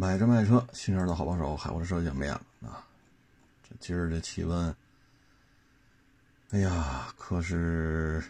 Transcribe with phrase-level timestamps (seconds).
[0.00, 2.88] 买车卖车，新车的好帮手，海沃车见面了啊！
[3.62, 4.74] 这今儿这气温，
[6.52, 8.24] 哎呀，可是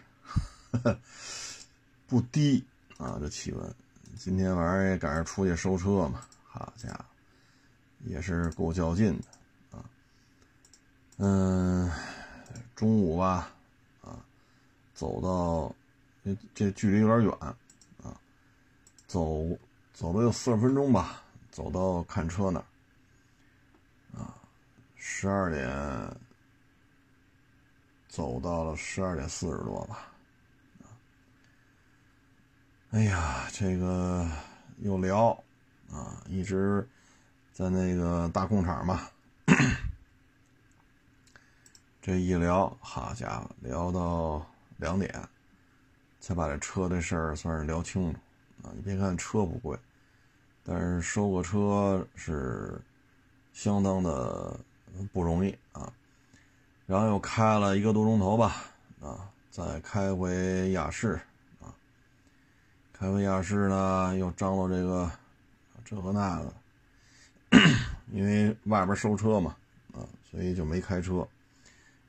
[2.07, 2.61] 不低
[2.97, 3.17] 啊！
[3.21, 3.73] 这气温，
[4.17, 7.05] 今天晚上也赶上出去收车嘛，好家伙，
[8.03, 9.85] 也是够较劲的啊！
[11.19, 11.89] 嗯，
[12.75, 13.49] 中午吧，
[14.01, 14.19] 啊，
[14.93, 15.73] 走到
[16.25, 17.33] 这这距离有点远
[18.03, 18.19] 啊，
[19.07, 19.47] 走
[19.93, 21.20] 走了有四十分钟吧。
[21.51, 22.65] 走到看车那儿，
[24.17, 24.33] 啊，
[24.95, 25.69] 十二点
[28.07, 30.07] 走到了十二点四十多吧，
[32.91, 34.25] 哎呀，这个
[34.77, 35.31] 又聊
[35.91, 36.87] 啊，一直
[37.51, 39.09] 在那个大工厂嘛，
[42.01, 45.13] 这一聊，好家伙，聊到两点，
[46.21, 48.19] 才把这车的事儿算是聊清楚
[48.63, 48.71] 啊。
[48.73, 49.77] 你别看车不贵。
[50.73, 52.81] 但是收个车是
[53.51, 54.57] 相当的
[55.11, 55.91] 不容易啊，
[56.85, 58.55] 然后又开了一个多钟头吧，
[59.01, 61.19] 啊，再开回雅士，
[61.59, 61.75] 啊，
[62.93, 65.11] 开回雅士呢又张罗这个
[65.83, 66.53] 这个那个，
[68.13, 69.57] 因为外边收车嘛，
[69.93, 71.27] 啊，所以就没开车，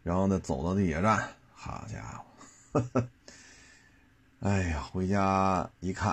[0.05, 2.01] 然后呢走到地铁站，好家
[2.71, 3.09] 伙，
[4.39, 6.13] 哎呀，回家一看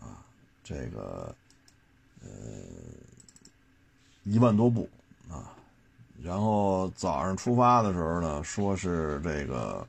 [0.00, 0.26] 啊，
[0.64, 1.32] 这个。
[2.24, 2.30] 呃，
[4.24, 4.88] 一万多步
[5.28, 5.54] 啊，
[6.22, 9.86] 然后早上出发的时候呢，说是这个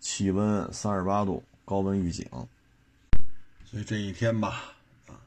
[0.00, 2.24] 气温三十八度，高温预警，
[3.64, 4.72] 所以这一天吧，
[5.08, 5.18] 啊，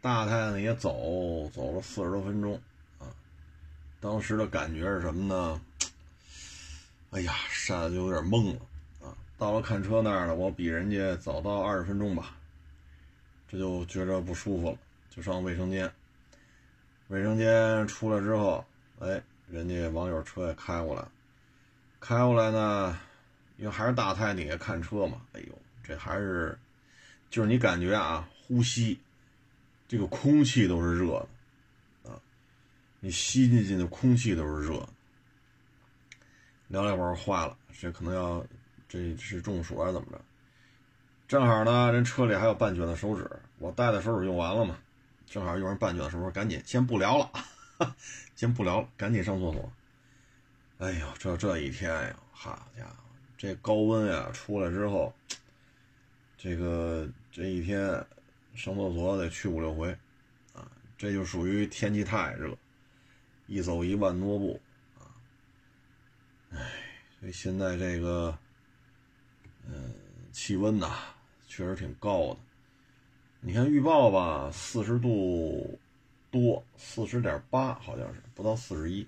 [0.00, 2.60] 大太阳也走走了四十多分钟
[2.98, 3.06] 啊，
[4.00, 5.60] 当时的感觉是什么呢？
[7.10, 8.60] 哎呀，晒的就有点懵了
[9.06, 9.14] 啊！
[9.38, 12.36] 到了看车那儿了，我比人家早到二十分钟吧。
[13.58, 14.78] 就觉着不舒服了，
[15.10, 15.90] 就上卫生间。
[17.08, 18.64] 卫生间出来之后，
[18.98, 21.04] 哎，人家网友车也开过来，
[22.00, 22.98] 开过来呢，
[23.58, 26.58] 因为还是大太阳底下看车嘛，哎呦，这还是，
[27.28, 28.98] 就是你感觉啊，呼吸，
[29.86, 31.26] 这个空气都是热
[32.02, 32.20] 的，啊，
[33.00, 34.88] 你吸进去的空气都是热的。
[36.68, 38.44] 聊聊会儿坏了，这可能要，
[38.88, 40.20] 这是中暑还是怎么着？
[41.28, 44.78] 正好呢，人车里还有半卷的手纸，我带的手纸用完了嘛，
[45.26, 47.30] 正好用完半卷的时候，赶紧先不聊了，
[48.34, 49.72] 先不聊了，赶紧上厕所。
[50.78, 52.96] 哎呦，这这一天呀，好家伙，
[53.38, 55.14] 这高温呀，出来之后，
[56.36, 57.80] 这个这一天
[58.54, 59.96] 上厕所得去五六回，
[60.52, 62.56] 啊，这就属于天气太热，
[63.46, 64.60] 一走一万多步，
[64.98, 65.06] 啊，
[66.50, 66.58] 哎，
[67.20, 68.36] 所以现在这个，
[69.66, 69.94] 嗯，
[70.32, 70.90] 气温呐。
[71.46, 72.40] 确实挺高的，
[73.46, 75.78] 你看预报吧，四十度
[76.30, 79.06] 多，四十点八好像是不到四十一，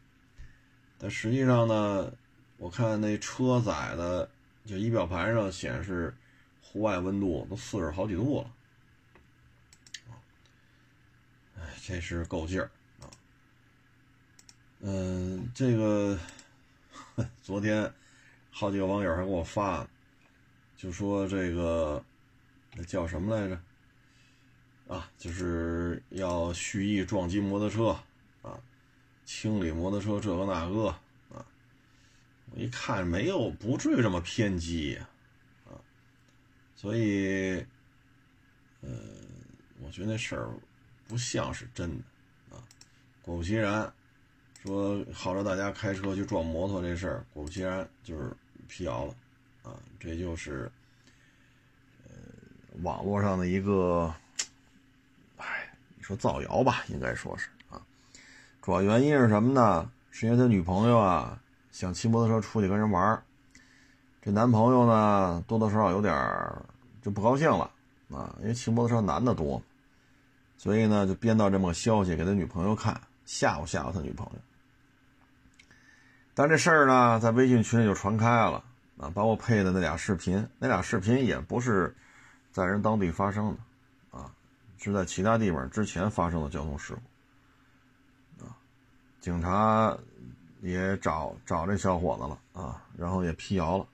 [0.98, 2.12] 但实际上呢，
[2.58, 4.28] 我看那车载的
[4.66, 6.14] 就仪表盘上显示，
[6.62, 8.50] 户外温度都四十好几度了，
[11.58, 12.70] 哎，这是够劲儿
[13.00, 13.08] 啊。
[14.80, 16.18] 嗯，这个
[17.42, 17.90] 昨天
[18.50, 19.88] 好几个网友还给我发，
[20.76, 22.04] 就说这个。
[22.78, 23.58] 那叫什么来着？
[24.88, 27.88] 啊，就是要蓄意撞击摩托车
[28.42, 28.58] 啊，
[29.24, 30.88] 清理摩托车这个那个
[31.34, 31.44] 啊。
[32.52, 35.08] 我一看没有，不至于这么偏激呀，
[35.68, 35.74] 啊，
[36.76, 37.56] 所以，
[38.80, 38.90] 呃，
[39.80, 40.50] 我觉得那事儿
[41.08, 42.62] 不像是真的啊。
[43.22, 43.92] 果不其然，
[44.62, 48.32] 说号召大家开车去撞摩托这事儿，果不其然就是
[48.68, 49.14] 辟谣了
[49.64, 50.70] 啊，这就是。
[52.82, 54.14] 网络上的一个，
[56.06, 57.82] 说造谣吧，应该说是啊。
[58.62, 59.90] 主要原因是什么呢？
[60.12, 61.36] 是因为他女朋友啊
[61.72, 63.20] 想骑摩托车出去跟人玩
[64.22, 66.14] 这男朋友呢多多少少有点
[67.02, 67.68] 就不高兴了
[68.08, 69.60] 啊，因为骑摩托车男的多，
[70.56, 74.38] 所以呢就编到这么个消息给他女朋友看，吓唬吓唬他女朋友。
[76.34, 78.62] 但这事儿呢在微信群里就传开了
[78.96, 81.96] 啊，包括配的那俩视频，那俩视频也不是。
[82.52, 83.58] 在人当地发生的，
[84.78, 86.96] 是在其他地方之前发生的交通事
[88.38, 88.56] 故，啊，
[89.20, 89.96] 警察
[90.60, 93.86] 也找找这小伙子了，啊，然后也辟谣了。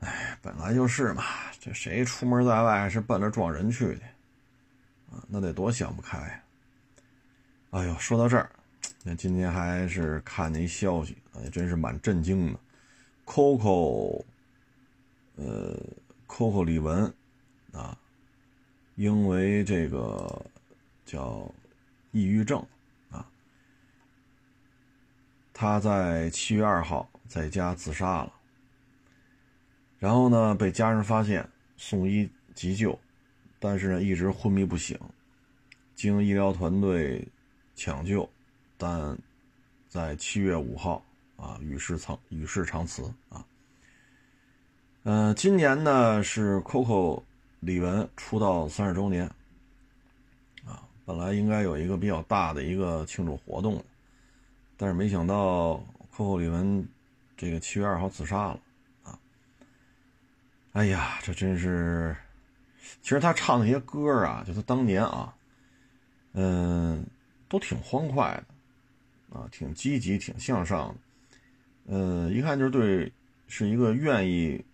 [0.00, 1.24] 哎，本来就是嘛，
[1.60, 4.02] 这谁出门在外是奔着撞人去的，
[5.10, 6.42] 啊，那得多想不开呀！
[7.70, 8.50] 哎呦，说到这儿，
[9.02, 12.60] 那今天还是看见一消息，哎，真是蛮震惊的
[13.26, 14.24] ，Coco，
[15.36, 15.76] 呃。
[16.28, 17.10] Coco 李玟
[17.72, 17.96] 啊，
[18.98, 20.44] 因为这个
[21.06, 21.48] 叫
[22.10, 22.60] 抑郁症
[23.12, 23.24] 啊，
[25.52, 28.32] 他在七月二号在家自杀了，
[30.00, 32.98] 然后呢被家人发现送医急救，
[33.60, 34.98] 但是呢一直昏迷不醒，
[35.94, 37.24] 经医疗团队
[37.76, 38.28] 抢救，
[38.76, 39.16] 但
[39.88, 41.00] 在七月五号
[41.36, 43.46] 啊与世长与世长辞啊。
[45.04, 47.22] 嗯，今年呢是 Coco
[47.60, 49.26] 李玟出道三十周年，
[50.64, 53.84] 啊，本来应该有一个比较大的一个庆祝活动，
[54.76, 55.84] 但是没想到
[56.14, 56.86] Coco 李玟
[57.36, 58.60] 这个七月二号自杀了，
[59.02, 59.18] 啊，
[60.72, 62.16] 哎呀，这真是，
[63.02, 65.34] 其实他唱那些歌啊，就他当年啊，
[66.34, 67.04] 嗯，
[67.48, 68.40] 都挺欢快
[69.28, 70.94] 的，啊，挺积极，挺向上的，
[71.86, 73.12] 嗯，一看就是对，
[73.48, 74.64] 是一个愿意。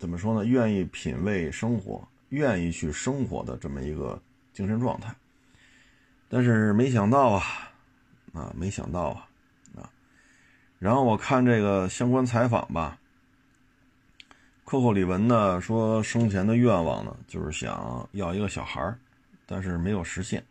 [0.00, 0.46] 怎么说呢？
[0.46, 4.20] 愿意品味生活，愿意去生活的这么一个
[4.50, 5.14] 精神状态。
[6.26, 7.70] 但是没想到啊，
[8.32, 9.28] 啊，没想到啊，
[9.76, 9.92] 啊。
[10.78, 12.98] 然后我看这个相关采访吧
[14.64, 18.96] ，Coco 李玟呢说生前的愿望呢就是想要一个小孩
[19.44, 20.42] 但是没有实现。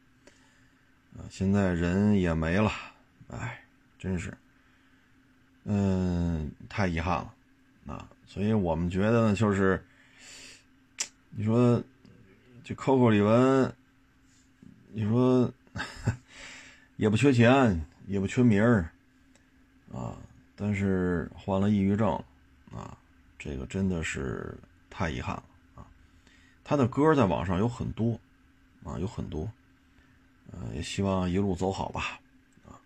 [1.17, 2.71] 啊，现在人也没了，
[3.29, 3.63] 哎，
[3.97, 4.31] 真是，
[5.63, 7.33] 嗯，太遗憾了，
[7.89, 8.07] 啊。
[8.25, 9.83] 所以我们觉得呢，就是
[11.31, 11.81] 你说
[12.63, 13.71] 这 Coco 李玟，
[14.91, 15.51] 你说
[16.97, 18.89] 也不缺钱，也不缺名儿
[19.91, 20.15] 啊，
[20.55, 22.11] 但是患了抑郁症
[22.71, 22.95] 啊，
[23.39, 24.55] 这个真的是
[24.89, 25.43] 太遗憾了
[25.75, 25.87] 啊。
[26.63, 28.19] 他的歌在网上有很多
[28.83, 29.49] 啊，有很多，
[30.51, 32.19] 呃，也希望一路走好吧
[32.67, 32.77] 啊。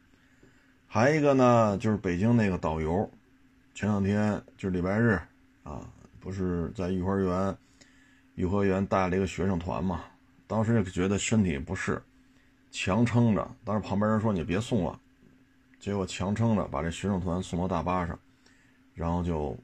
[0.87, 3.11] 还一个呢，就是北京那个导游，
[3.73, 5.19] 前两天就是礼拜日。
[5.63, 5.79] 啊，
[6.19, 7.57] 不是在颐花园，
[8.35, 10.03] 颐和园带了一个学生团嘛？
[10.45, 12.03] 当时就觉得身体不适，
[12.69, 13.49] 强撑着。
[13.63, 14.99] 当时旁边人说你别送了，
[15.79, 18.19] 结果强撑着把这学生团送到大巴上，
[18.93, 19.57] 然后就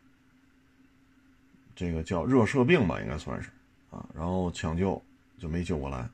[1.76, 3.50] 这个叫热射病吧，应该算是
[3.92, 5.02] 啊，然后抢救
[5.38, 6.10] 就没救过来。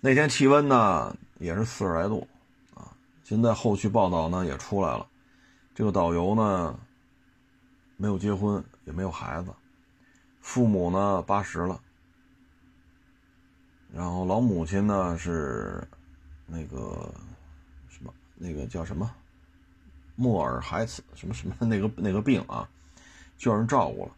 [0.00, 2.26] 那天气温呢也是四十来度
[2.72, 5.06] 啊，现在后续报道呢也出来了，
[5.78, 6.76] 这个导游呢。
[8.00, 9.52] 没有结婚，也没有孩子，
[10.40, 11.80] 父母呢八十了，
[13.92, 15.82] 然后老母亲呢是
[16.46, 17.12] 那个
[17.88, 19.12] 什么那个叫什么？
[20.14, 22.70] 莫尔海茨什么什么那个那个病啊，
[23.36, 24.12] 叫人照顾了，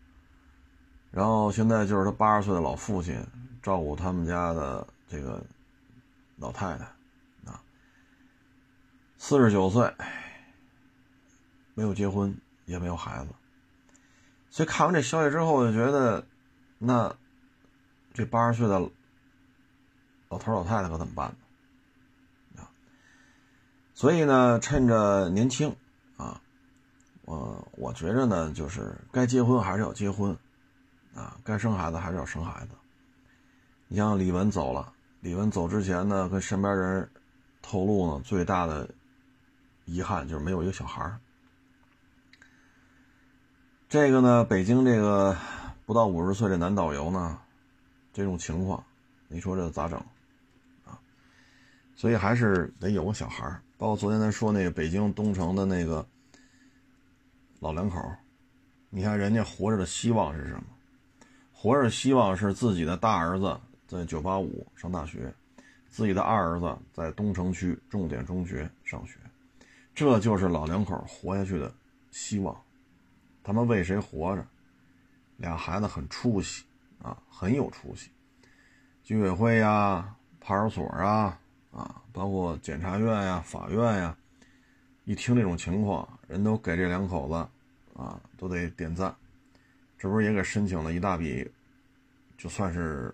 [1.10, 3.18] 然后现在就是他八十岁的老父亲
[3.62, 5.42] 照顾他们家的这个
[6.36, 6.84] 老太太
[7.50, 7.62] 啊，
[9.16, 9.90] 四十九岁，
[11.80, 12.36] 没有结婚，
[12.66, 13.30] 也没有孩子。
[14.50, 16.26] 所以看完这消息之后，我就觉得，
[16.76, 17.16] 那
[18.12, 18.78] 这八十岁的
[20.28, 21.34] 老头老太太可怎么办
[22.54, 22.60] 呢？
[22.60, 22.68] 啊，
[23.94, 25.74] 所以呢，趁着年轻
[26.18, 26.42] 啊，
[27.22, 30.36] 我我觉着呢，就是该结婚还是要结婚，
[31.14, 32.72] 啊，该生孩子还是要生孩子。
[33.88, 37.10] 你像李玟走了，李玟走之前呢，跟身边人
[37.62, 38.86] 透露呢，最大的
[39.86, 41.18] 遗憾就是没有一个小孩儿。
[43.90, 45.36] 这个呢，北京这个
[45.84, 47.36] 不到五十岁的男导游呢，
[48.12, 48.80] 这种情况，
[49.26, 49.98] 你说这咋整
[50.84, 50.96] 啊？
[51.96, 53.44] 所以还是得有个小孩
[53.76, 56.06] 包括昨天咱说那个北京东城的那个
[57.58, 58.00] 老两口
[58.90, 60.62] 你看人家活着的希望是什么？
[61.52, 65.34] 活着希望是自己的大儿子在九八五上大学，
[65.88, 69.14] 自己的二儿子在东城区重点中学上学，
[69.92, 71.74] 这就是老两口活下去的
[72.12, 72.56] 希望。
[73.42, 74.46] 他们为谁活着？
[75.38, 76.64] 俩孩子很出息
[77.02, 78.10] 啊，很有出息。
[79.02, 81.40] 居委会呀、派出所啊、
[81.72, 84.14] 啊，包括检察院呀、法院呀，
[85.06, 87.34] 一听这种情况，人都给这两口子
[87.98, 89.16] 啊，都得点赞。
[89.96, 91.50] 这不是也给申请了一大笔，
[92.36, 93.10] 就算是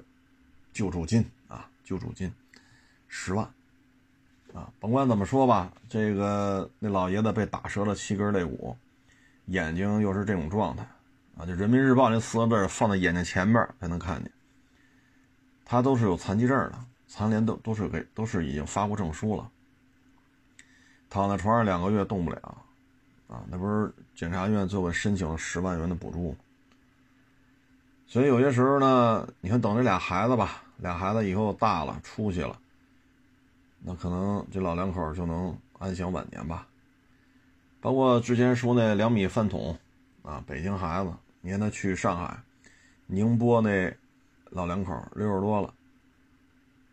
[0.73, 2.33] 救助金啊，救助金
[3.07, 3.49] 十万
[4.53, 4.69] 啊。
[4.81, 8.77] 甭管怎么说吧，这个那老爷子被打折了七根肋骨。
[9.47, 10.83] 眼睛又是这种状态，
[11.37, 14.31] 啊，就《人民日报》那四个字放在眼睛前面才能看见。
[15.65, 19.51] 他都是有残疾证的，残联都都是给都是已经发过证书了。
[21.09, 22.65] 躺在床上两个月动不了，
[23.29, 26.37] 啊，那不是检察院最后申请了十万元的补助。
[28.09, 32.59] 所以有些时候呢，你看等这俩孩子吧，俩孩子以后大了出息了，
[33.81, 36.67] 那可能这老两口就能安享晚年吧。
[37.87, 39.79] 包括之前说那两米饭桶，
[40.25, 42.37] 啊，北京孩子，你看他去上海，
[43.07, 43.97] 宁波那
[44.51, 45.73] 老两口六十多了，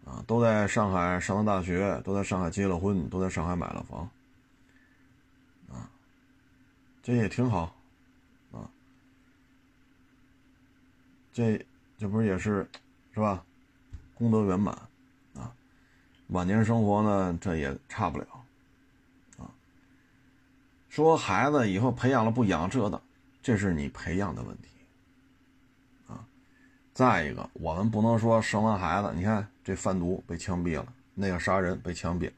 [0.06, 4.08] 啊，都在上海上了大学，都在上海结了婚，都在上海买了房，
[5.72, 5.90] 啊，
[7.02, 7.76] 这也挺好，
[8.52, 8.70] 啊，
[11.34, 11.60] 这
[11.98, 12.70] 这不是也是，
[13.16, 13.44] 是吧？
[14.14, 14.78] 功德圆满，
[15.34, 15.52] 啊，
[16.28, 18.28] 晚年生活呢，这也差不了，
[20.94, 23.02] 说孩子以后培养了不养这的，
[23.42, 24.68] 这是你培养的问题
[26.06, 26.24] 啊。
[26.94, 32.32] 再一个，我们不能说生完孩子，你看这贩毒被枪毙了，那个杀人被枪毙，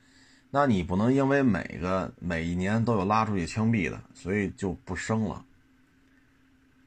[0.52, 5.44] 那你不能因为每个每一年都有拉出去枪毙的，所以就不生了。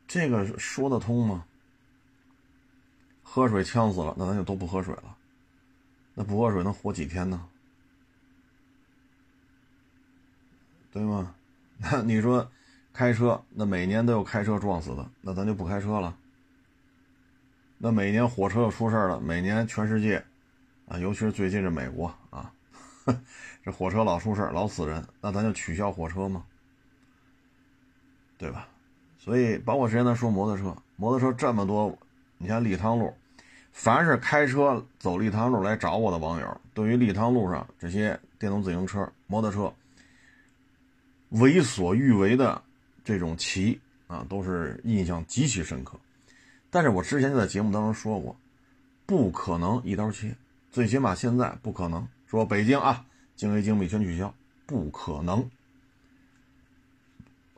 [0.07, 1.45] 这个说得通吗？
[3.23, 5.15] 喝水呛死了，那咱就都不喝水了。
[6.15, 7.47] 那不喝水能活几天呢？
[10.91, 11.35] 对吗？
[11.79, 12.51] 那 你说
[12.93, 16.15] 开车，那每年都有开车撞死的，那咱就不开车了。
[17.79, 20.23] 那每年火车又出事了，每年全世界，
[20.89, 22.53] 啊，尤其是最近这美国啊，
[23.65, 26.45] 这火车老出事老死人，那咱就取消火车吗？
[28.37, 28.67] 对吧？
[29.19, 31.97] 所以包括之前咱说摩托车，摩托车这么多，
[32.39, 33.15] 你像立汤路，
[33.73, 39.73] 凡是开车走立汤路来找我的网友，对于立汤路上这些电动自行车、摩托车
[41.31, 42.63] 为所欲为的
[43.05, 45.99] 这种棋啊，都是印象极其深刻。
[46.71, 48.37] 但是我之前就在节目当中说过，
[49.07, 50.37] 不可能一刀切，
[50.71, 53.05] 最起码现在不可能说北京啊，
[53.37, 54.35] 京 A 京 B 全取消，
[54.67, 55.49] 不可能，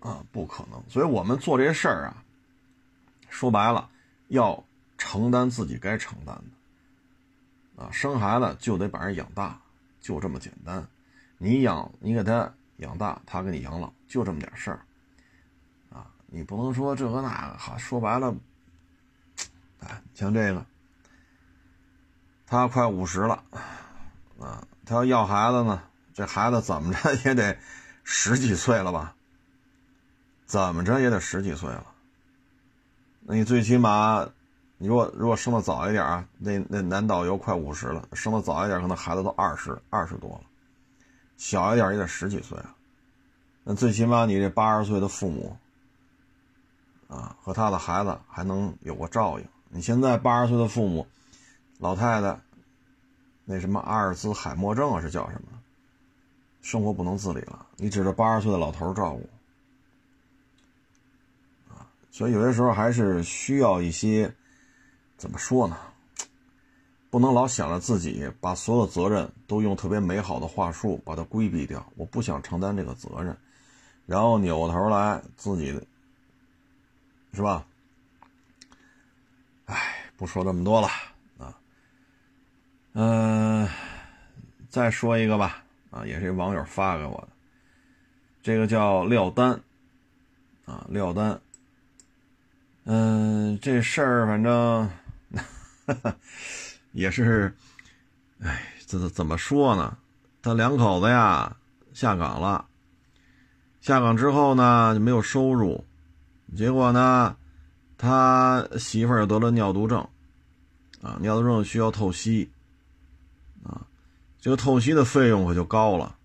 [0.00, 0.82] 啊，不可能。
[0.88, 2.22] 所以我们做这些事儿啊，
[3.28, 3.90] 说白了，
[4.28, 4.64] 要
[4.96, 6.34] 承担自己该承担
[7.76, 9.60] 的，啊，生孩子就得把人养大，
[10.00, 10.86] 就这么简单。
[11.38, 14.80] 你养，你给他养大，他给你养老，就这么点事儿，
[15.90, 18.34] 啊，你不能说这个那个，哈，说白了。
[19.80, 20.66] 哎，像这个，
[22.46, 23.42] 他快五十了，
[24.38, 25.82] 啊，他要要孩子呢，
[26.12, 27.56] 这孩子怎么着也得
[28.04, 29.14] 十几岁了吧？
[30.44, 31.86] 怎么着也得十几岁了。
[33.20, 34.28] 那你最起码，
[34.78, 40.40] 你如果如果生的早一点啊，那那男导游快五十了，生的早一点，可能孩子都二十二十多了，
[41.40, 42.76] 小一点也得十几岁啊。
[43.64, 45.56] 那最起码你这八十岁的父母，
[47.08, 49.48] 啊，和他的孩子还能有个照应。
[49.70, 51.06] 你现在八十岁的父母，
[51.78, 52.38] 老太太，
[53.46, 55.48] 那什么阿尔兹海默症啊，是叫什么？
[56.60, 59.26] 生活不能自理了，你指着八十岁的老头照顾
[61.72, 61.88] 啊？
[62.10, 64.34] 所以有些时候还是需要一些，
[65.16, 65.78] 怎么说呢？
[67.10, 71.84] 不能老想着自己把所有责任都用特别美好的话术把它规避掉。
[71.96, 73.36] 我不想承担这个责任，
[74.06, 75.72] 然后扭过头来自己，
[77.32, 77.66] 是吧？
[79.66, 79.76] 哎，
[80.16, 80.88] 不说这么多了
[81.38, 81.56] 啊，
[82.92, 83.68] 嗯，
[84.68, 87.28] 再说一个吧啊，也是网友发给我的，
[88.42, 89.60] 这个叫廖丹
[90.64, 91.40] 啊，廖丹，
[92.84, 94.90] 嗯，这事儿反正
[96.92, 97.54] 也是，
[98.40, 99.96] 哎，这怎么说呢？
[100.42, 101.56] 他两口子呀
[101.92, 102.66] 下岗了，
[103.80, 105.84] 下岗之后呢就没有收入，
[106.56, 107.36] 结果呢。
[108.02, 110.00] 他媳妇儿得了尿毒症，
[111.02, 112.50] 啊，尿毒症需要透析，
[113.62, 113.86] 啊，
[114.40, 116.16] 这个透析的费用可就高了。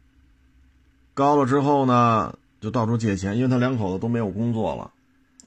[1.13, 4.89] 高了之后呢，就到处借钱，因为他两口子都没有工作了，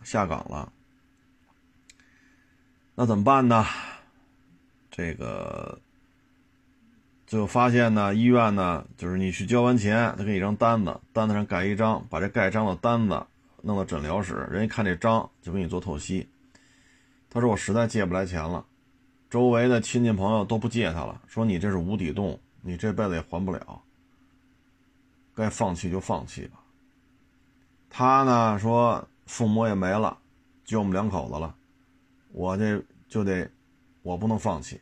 [0.03, 0.71] 下岗了。
[2.95, 3.65] 那怎么办呢？
[4.99, 5.81] 这个
[7.25, 13.25] 最后发现呢，医院呢，就是你去交完钱，他给你一张单子，单子上盖一张，把这盖章的单子。
[13.61, 16.29] 弄到诊疗室，人一看这章就给你做透析。
[17.29, 18.65] 他说：“我实在借不来钱了，
[19.29, 23.83] 周围的亲戚朋友都不借他了，说你这是无底洞，你这辈子也还不了，
[25.35, 26.61] 该放弃就放弃吧。”
[27.91, 30.19] 他呢说：“父母也没了，
[30.65, 31.55] 就我们两口子了，
[32.31, 33.51] 我这就得，
[34.03, 34.81] 我不能放弃。”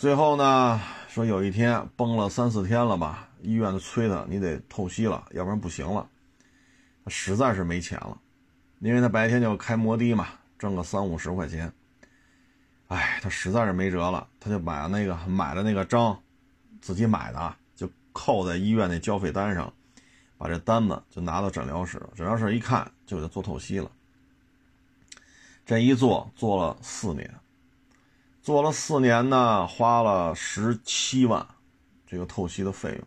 [0.00, 6.08] 最后呢说有一天崩了三四天了吧，医院的催他，你得透析了，要不然不行了。
[7.04, 8.18] 他实在是没钱了，
[8.78, 10.28] 因为他白天就开摩的嘛，
[10.58, 11.70] 挣个三五十块钱。
[12.88, 16.18] 哎，他实在是没辙了，他就把那个买的那个章，
[16.80, 19.70] 自己买的，就扣在医院那交费单上，
[20.38, 23.90] 把这单子就拿到诊疗室，诊疗室一看就给他做透析了。
[25.66, 27.30] 这一做做了四年，
[28.42, 31.46] 做了四年呢，花了十七万，
[32.06, 33.06] 这个透析的费用。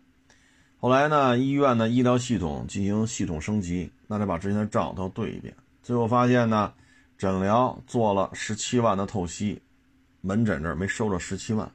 [0.80, 5.56] 后来呢，医院的医疗系统进行系统升级，那得把之前的账都对一遍。
[5.82, 6.74] 最后发现呢，
[7.18, 9.62] 诊疗做了十七万的透析，
[10.22, 11.72] 门诊这儿没收着十七万，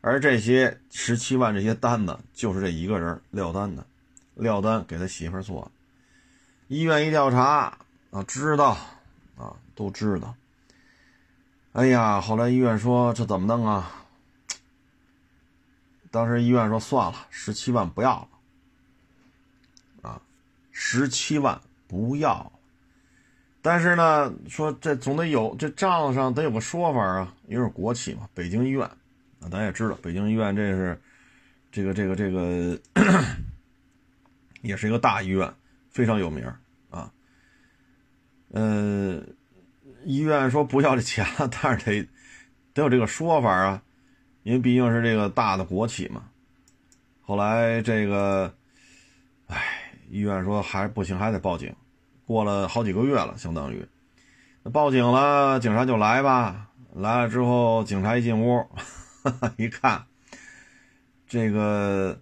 [0.00, 3.86] 而这些十七万这些单子就是这一个人撂单的，
[4.34, 5.70] 撂单给他媳妇做。
[6.66, 7.78] 医院一调查
[8.10, 8.76] 啊，知道
[9.36, 10.34] 啊，都知道。
[11.72, 14.06] 哎呀，后来医院说这怎么弄啊？
[16.10, 18.28] 当时医院说算了，十七万不要
[20.02, 20.20] 了，啊，
[20.72, 22.50] 十七万不要。
[23.62, 28.82] 但是呢，说这总得有这账上得有个说法啊，因为是国企嘛，北京医院
[29.38, 31.00] 啊，咱也知道，北京医院这是
[31.70, 32.80] 这个这个这个
[34.62, 35.54] 也是一个大医院，
[35.88, 36.52] 非常有名
[36.90, 37.12] 啊。
[38.48, 39.22] 呃，
[40.04, 42.08] 医院说不要这钱了，但是得
[42.74, 43.82] 得有这个说法啊。
[44.42, 46.24] 因为毕竟是这个大的国企嘛，
[47.20, 48.54] 后来这个，
[49.48, 51.74] 哎，医院说还不行，还得报警。
[52.24, 53.86] 过了好几个月了，相当于，
[54.72, 56.70] 报警了，警察就来吧。
[56.94, 58.66] 来了之后，警察一进屋，
[59.58, 60.02] 一看，
[61.28, 62.18] 这个，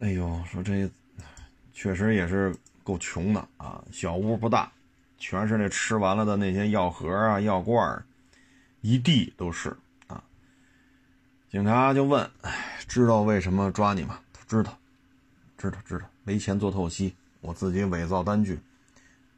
[0.00, 0.90] 哎呦，说这
[1.72, 3.82] 确实也是够穷的啊。
[3.90, 4.70] 小屋不大，
[5.20, 8.04] 全是那吃完了的那些药盒啊、药罐儿
[8.80, 9.76] 一地都是
[10.08, 10.20] 啊。
[11.48, 14.76] 警察就问：“哎，知道为什么抓你吗？”他知道，
[15.58, 18.58] 知道，知道，没钱做透析，我自己伪造单据，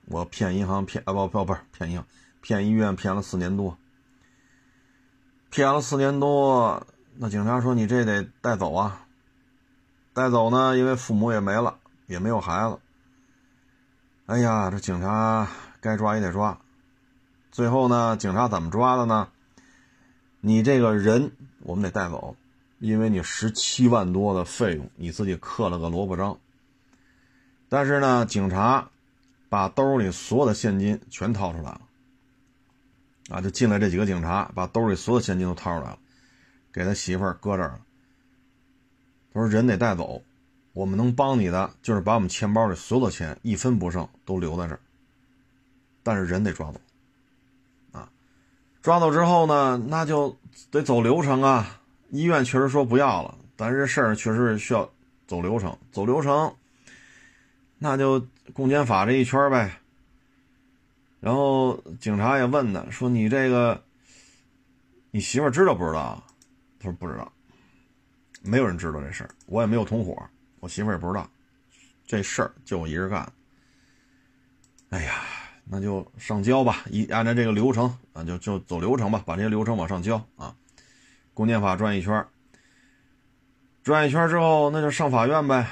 [0.06, 2.06] 我骗银行骗啊不不不是骗银行，
[2.40, 3.76] 骗医院骗了四年多，
[5.50, 6.86] 骗了四年多。
[7.16, 9.04] 那警察说：“你这得带走啊，
[10.14, 12.78] 带走呢，因为父母也没了，也没有孩子。”
[14.26, 15.46] 哎呀，这警察
[15.82, 16.58] 该抓也得抓。
[17.50, 19.28] 最后呢，警察怎么抓的呢？
[20.40, 21.32] 你这个人。
[21.64, 22.34] 我们得带走，
[22.80, 26.36] 因为你十七万多的费用，你自己刻了个萝卜章。
[27.68, 28.90] 但是呢，警察
[29.48, 31.80] 把兜里所有的现金全掏出来了，
[33.30, 35.98] 啊，就进来这几个警察，把兜里所有现金都掏出来了，
[36.72, 37.80] 给他媳妇儿搁这儿了。
[39.32, 40.20] 他说：“人得带走，
[40.72, 44.80] 我们能帮你的就是把我们钱包里所有的钱一分不剩都留在这儿，
[46.02, 46.80] 但是人得抓走。”
[47.92, 48.08] 啊
[48.82, 50.36] 抓走之后呢，那就
[50.70, 51.80] 得走流程啊。
[52.10, 54.92] 医院确实说不要了，但是这事儿确实需要
[55.26, 55.78] 走流程。
[55.92, 56.52] 走流程，
[57.78, 59.78] 那就公检法这一圈呗。
[61.20, 63.82] 然后警察也问他，说：“你这个，
[65.12, 66.20] 你媳妇知道不知道？”
[66.80, 67.32] 他说：“不知道，
[68.42, 70.20] 没有人知道这事儿，我也没有同伙，
[70.58, 71.30] 我媳妇也不知道，
[72.04, 73.32] 这事儿就我一人干。”
[74.90, 75.22] 哎呀。
[75.64, 80.54] 那就上交吧，一按照这个流程啊，就就走流程吧，把这些流程往上交啊。
[81.34, 82.26] 公检法转一圈，
[83.82, 85.66] 转一圈之后，那就上法院呗。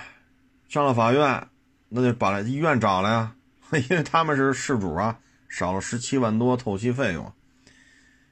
[0.69, 1.49] 上了法院，
[1.89, 3.35] 那就把医院找来呀，
[3.91, 7.33] 因为他们是事主啊，少了十七万多透析费用。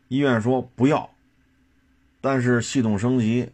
[0.07, 1.11] 医院说不要，
[2.21, 3.51] 但是系统升级，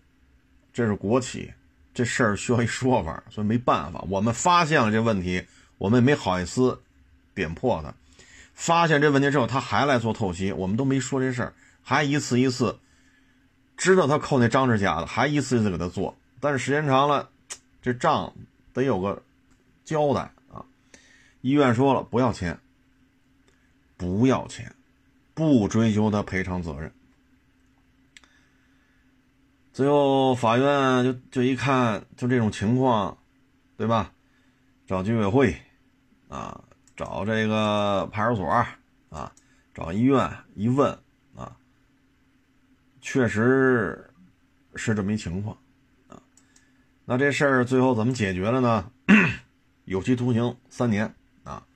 [0.72, 1.52] 这是国企，
[1.94, 4.04] 这事儿需要一说法，所以没办法。
[4.08, 5.42] 我们发现了这问题，
[5.78, 6.80] 我们也没好意思。
[7.35, 7.94] 点破他，
[8.55, 12.79] 发现这问题之后，他还来做透析，我们都没说这事儿，还一次一次
[13.77, 16.16] 知道他扣那章是假的，还一次一次给他做。
[16.40, 17.31] 但是时间长了，
[17.83, 18.33] 这账
[18.73, 19.23] 得有个
[19.85, 20.64] 交代啊。
[21.40, 22.59] 医院说了不要钱，
[23.97, 24.75] 不要钱，
[25.35, 26.92] 不追究他赔偿责任。
[29.73, 33.18] 最后法院就就一看，就这种情况，
[33.77, 34.12] 对吧？
[34.87, 35.57] 找居委会
[36.29, 36.62] 啊。
[36.96, 38.46] 找这个派出所
[39.11, 39.33] 啊，
[39.74, 40.96] 找医院一问
[41.35, 41.57] 啊，
[43.00, 44.11] 确实
[44.74, 45.57] 是这么一情况
[46.09, 46.22] 啊。
[47.04, 48.90] 那这事儿最后怎么解决了呢？
[49.85, 51.66] 有期徒刑三年啊，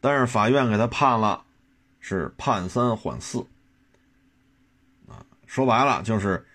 [0.00, 1.42] 但是法院给他判了
[1.98, 3.46] 是判三缓四
[5.08, 5.24] 啊。
[5.46, 6.46] 说白了就是，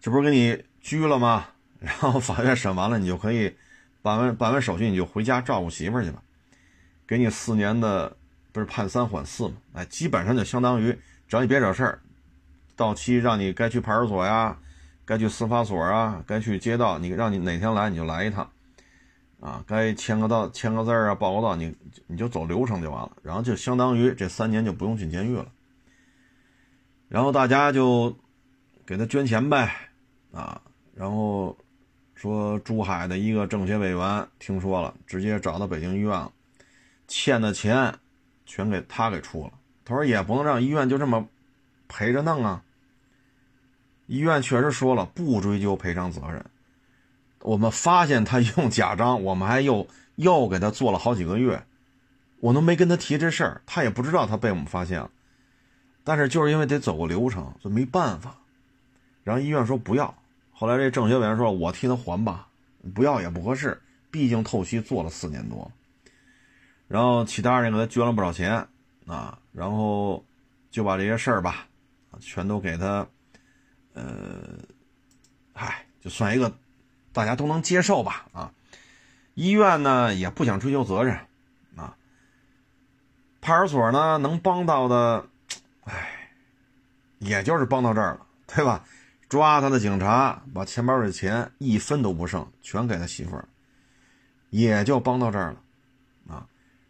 [0.00, 1.48] 这不是给你拘了吗？
[1.80, 3.56] 然后法院审完了，你就可以
[4.00, 6.22] 办完办完手续，你就回家照顾媳妇去吧。
[7.06, 8.16] 给你四年的，
[8.52, 9.54] 不是判三缓四嘛？
[9.74, 10.90] 哎，基本上就相当于，
[11.28, 12.00] 只要你别惹事儿，
[12.74, 14.58] 到期让你该去派出所呀，
[15.04, 18.50] 该去司法所啊，该去街道，你让你哪天来你就来一趟，
[19.40, 21.72] 啊，该签个到签个字啊，报个到，你
[22.08, 25.46] 你就走流程就完了，然后就相当于这三年就不用进监狱了。
[27.08, 28.16] 然后大家就
[28.84, 29.72] 给他捐钱呗，
[30.32, 30.60] 啊，
[30.92, 31.56] 然后
[32.16, 36.32] 说珠海的一个政协委员听说了，直接找到北京医院了。
[37.08, 37.94] 欠的钱
[38.44, 39.52] 全给他给出了，
[39.84, 41.28] 他说也不能让医院就这么
[41.88, 42.62] 陪着弄啊。
[44.06, 46.44] 医院确实说了不追究赔偿责任，
[47.40, 51.64] 我们发现他用假章，我们还又又给他做了好几个月，
[52.38, 55.10] 我都没跟他提这事儿，他也不知道他被我们发现了。
[56.04, 58.36] 但是就是因为得走个流程，就没办法。
[59.24, 60.16] 然后医院说不要，
[60.52, 62.46] 后来这政协委员说：“我替他还吧，
[62.94, 65.68] 不要也不合适，毕竟透析做了四年多。”
[66.88, 68.66] 然后其他人给他捐了不少钱
[69.06, 70.24] 啊，然后
[70.70, 71.66] 就把这些事儿吧，
[72.20, 73.06] 全都给他，
[73.94, 74.04] 呃，
[75.52, 76.52] 嗨，就算一个
[77.12, 78.52] 大家都能接受吧啊。
[79.34, 81.18] 医院呢也不想追究责任
[81.76, 81.96] 啊，
[83.40, 85.26] 派出所呢能帮到的，
[85.84, 86.30] 哎，
[87.18, 88.84] 也就是帮到这儿了，对吧？
[89.28, 93.48] 抓他的警察把钱包里的钱一分都不剩，全给他媳妇儿，
[94.50, 95.60] 也就帮到这儿了。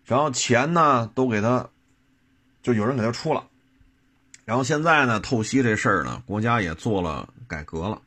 [0.06, 1.68] 然后钱呢都给他，
[2.62, 3.48] 就有人给他出了。
[4.44, 8.02] 然后现在呢，透析这事儿呢，国家也做了改革了。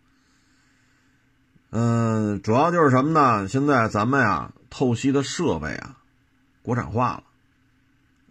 [1.71, 3.47] 嗯，主要就是什么呢？
[3.49, 5.97] 现在咱们呀，透析的设备啊，
[6.63, 7.11] 国产化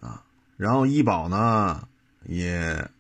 [0.01, 0.25] 了啊。
[0.57, 1.87] 然后医保呢
[2.25, 2.91] 也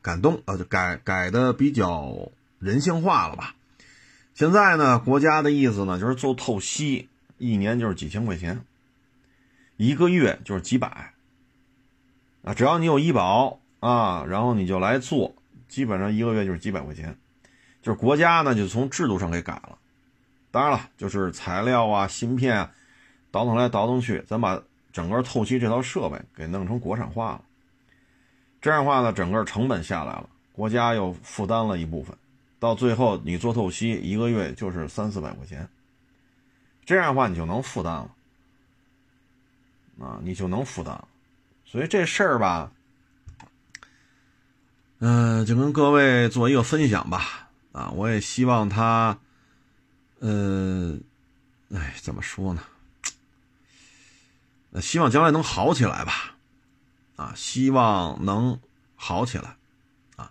[0.00, 3.54] 改动，呃，改改的比较人性化了吧？
[4.32, 8.64] 现在呢，国家的意思呢，就是做透析，一年就是几千块钱。
[9.76, 11.12] 一个月就是几百，
[12.42, 15.34] 啊，只要你有医保啊，然后你就来做，
[15.68, 17.16] 基本上一个月就是几百块钱，
[17.82, 19.76] 就是国家呢就从制度上给改了，
[20.50, 22.72] 当然了，就是材料啊、芯片啊，
[23.30, 24.62] 倒腾来倒腾去，咱把
[24.92, 27.44] 整个透析这套设备给弄成国产化了，
[28.62, 32.16] 这样的话呢，整个成本下来了，国家又负担了一部分，
[32.58, 35.68] 到最后你做透析一个月就是三四百块钱，
[36.86, 38.10] 这样的话你就能负担了。
[40.00, 40.98] 啊，你就能负担，
[41.64, 42.70] 所以这事儿吧，
[44.98, 47.48] 嗯，就跟各位做一个分享吧。
[47.72, 49.18] 啊，我也希望他，
[50.20, 50.98] 呃，
[51.70, 52.62] 哎，怎么说呢？
[54.80, 56.34] 希望将来能好起来吧。
[57.16, 58.58] 啊，希望能
[58.94, 59.56] 好起来。
[60.16, 60.30] 啊，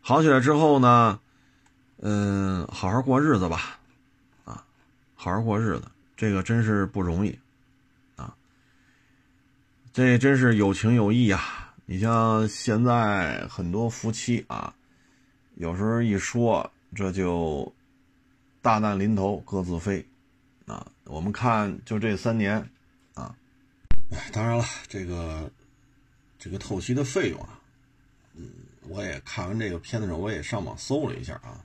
[0.00, 1.18] 好起来之后呢，
[2.00, 3.78] 嗯，好好过日子吧。
[4.44, 4.64] 啊，
[5.14, 5.84] 好好过日子，
[6.16, 7.38] 这个真是不容易。
[9.94, 11.72] 这真是有情有义啊！
[11.86, 14.74] 你像现在很多夫妻啊，
[15.54, 17.72] 有时候一说这就
[18.60, 20.04] 大难临头各自飞
[20.66, 20.84] 啊。
[21.04, 22.68] 我们看就这三年
[23.14, 23.36] 啊，
[24.32, 25.48] 当然了，这个
[26.40, 27.60] 这个透析的费用啊，
[28.34, 28.50] 嗯，
[28.88, 31.64] 我也看完这个片子之后，我也上网搜了一下啊，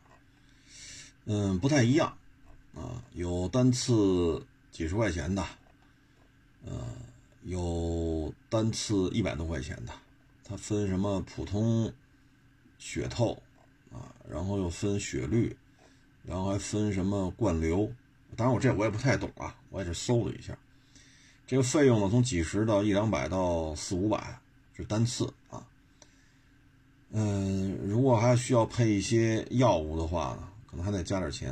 [1.25, 2.15] 嗯，不太一样
[2.75, 5.43] 啊，有单次几十块钱的，
[6.67, 6.77] 嗯。
[7.43, 9.93] 有单次一百多块钱的，
[10.43, 11.91] 它分什么普通
[12.77, 13.41] 血透
[13.91, 15.55] 啊，然后又分血滤，
[16.23, 17.91] 然后还分什么灌流。
[18.35, 20.57] 当然我这我也不太懂啊，我也是搜了一下，
[21.47, 24.39] 这个费用呢从几十到一两百到四五百
[24.75, 25.65] 是单次啊。
[27.11, 31.51] 嗯，如果还需要配一些药物的话呢，可能还得加点钱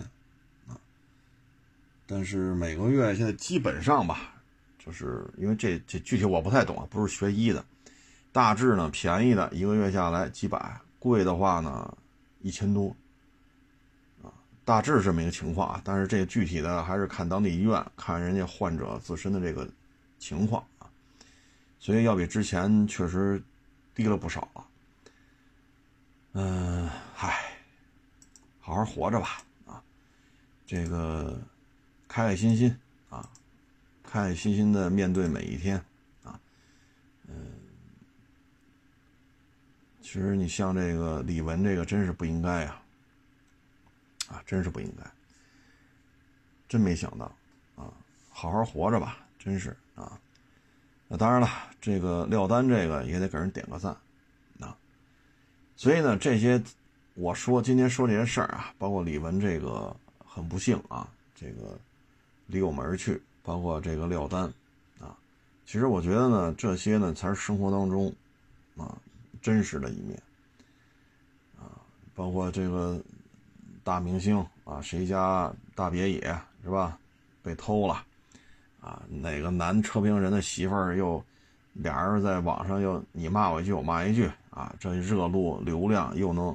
[0.67, 0.78] 啊。
[2.06, 4.36] 但是每个月现在基本上吧。
[4.88, 7.63] 就是因为这这具体我不太懂啊，不是学医的。
[8.32, 11.97] 大致呢，便宜的一个月下来几百，贵的话呢
[12.39, 12.95] 一千多，
[14.23, 14.32] 啊，
[14.63, 15.82] 大致这么一个情况啊。
[15.84, 19.67] 但是这具体的还是看当地医院，看人家患者自身的这个
[20.19, 20.88] 情况啊。
[21.80, 23.43] 所以要比之前确实
[23.93, 24.63] 低了不少啊。
[26.32, 27.52] 嗯，嗨，
[28.62, 29.84] 好好活着吧啊，
[30.65, 31.38] 这个
[32.08, 32.73] 开开心心
[33.10, 33.28] 啊。
[34.10, 35.76] 开开心心的面对每一天，
[36.24, 36.39] 啊，
[37.28, 37.36] 嗯，
[40.02, 42.82] 其实你像这个李文，这个真是不应该呀，
[44.30, 45.04] 啊，真是不应该，
[46.70, 47.26] 真没想到，
[47.76, 47.91] 啊，
[48.30, 50.17] 好好活着吧，真是啊，
[51.10, 51.50] 那当然了，
[51.82, 53.91] 这个廖丹这个也得给人点个赞，
[54.62, 54.76] 啊，
[55.76, 56.63] 所以呢，这些
[57.13, 59.93] 我说今天说这些事儿啊，包括李文这个
[60.26, 61.78] 很不幸啊，这个
[62.46, 63.22] 离我们而去。
[63.47, 64.43] 包括这个廖丹，
[64.99, 65.15] 啊，
[65.65, 68.13] 其实我觉得呢，这些呢才是生活当中，
[68.75, 68.93] 啊，
[69.41, 70.21] 真实的一面，
[71.57, 71.79] 啊，
[72.13, 73.01] 包括这个
[73.86, 76.19] 大明星啊，谁家大别野
[76.62, 76.99] 是吧，
[77.41, 78.03] 被偷了，
[78.81, 81.23] 啊，哪个男车评人的媳妇儿又，
[81.71, 86.53] 俩人在网上又你骂我一句我骂一句，啊，这热度流量又能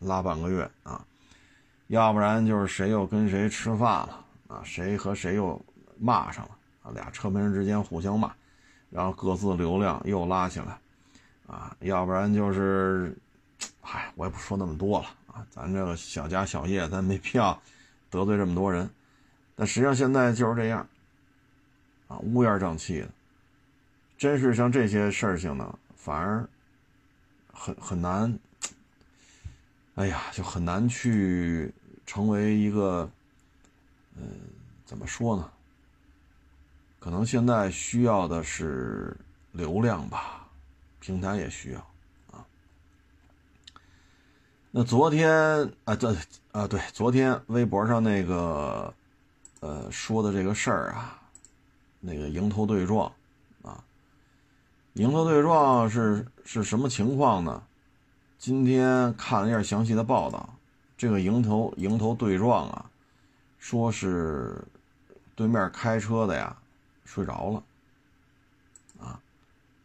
[0.00, 1.06] 拉半个月啊，
[1.86, 5.64] 要不然就是谁又跟谁吃饭了，啊，谁和谁又。
[5.98, 8.32] 骂上了啊，俩车门之间互相骂，
[8.90, 10.78] 然后各自流量又拉起来，
[11.46, 13.16] 啊，要不然就是，
[13.80, 17.60] 嗨，我也不说那么多了啊，咱这个小家小业，咱没必要
[18.10, 18.88] 得罪这么多人。
[19.54, 20.86] 但实际上现在就是这样，
[22.08, 23.08] 啊，乌烟瘴气的，
[24.18, 26.48] 真是像这些事情呢，反而
[27.52, 28.38] 很很难。
[29.94, 31.72] 哎呀，就很难去
[32.04, 33.10] 成为一个，
[34.14, 34.22] 嗯，
[34.84, 35.50] 怎么说呢？
[37.06, 39.16] 可能现在需要的是
[39.52, 40.44] 流量吧，
[40.98, 41.78] 平台也需要
[42.32, 42.44] 啊。
[44.72, 45.30] 那昨天
[45.84, 46.16] 啊，对
[46.50, 48.92] 啊，对，昨天微博上那个
[49.60, 51.22] 呃说的这个事儿啊，
[52.00, 53.06] 那个迎头对撞
[53.62, 53.84] 啊，
[54.94, 57.62] 迎头对撞是是什么情况呢？
[58.36, 60.52] 今天看了一下详细的报道，
[60.98, 62.90] 这个迎头迎头对撞啊，
[63.60, 64.60] 说是
[65.36, 66.56] 对面开车的呀
[67.06, 67.62] 睡着了，
[69.00, 69.18] 啊，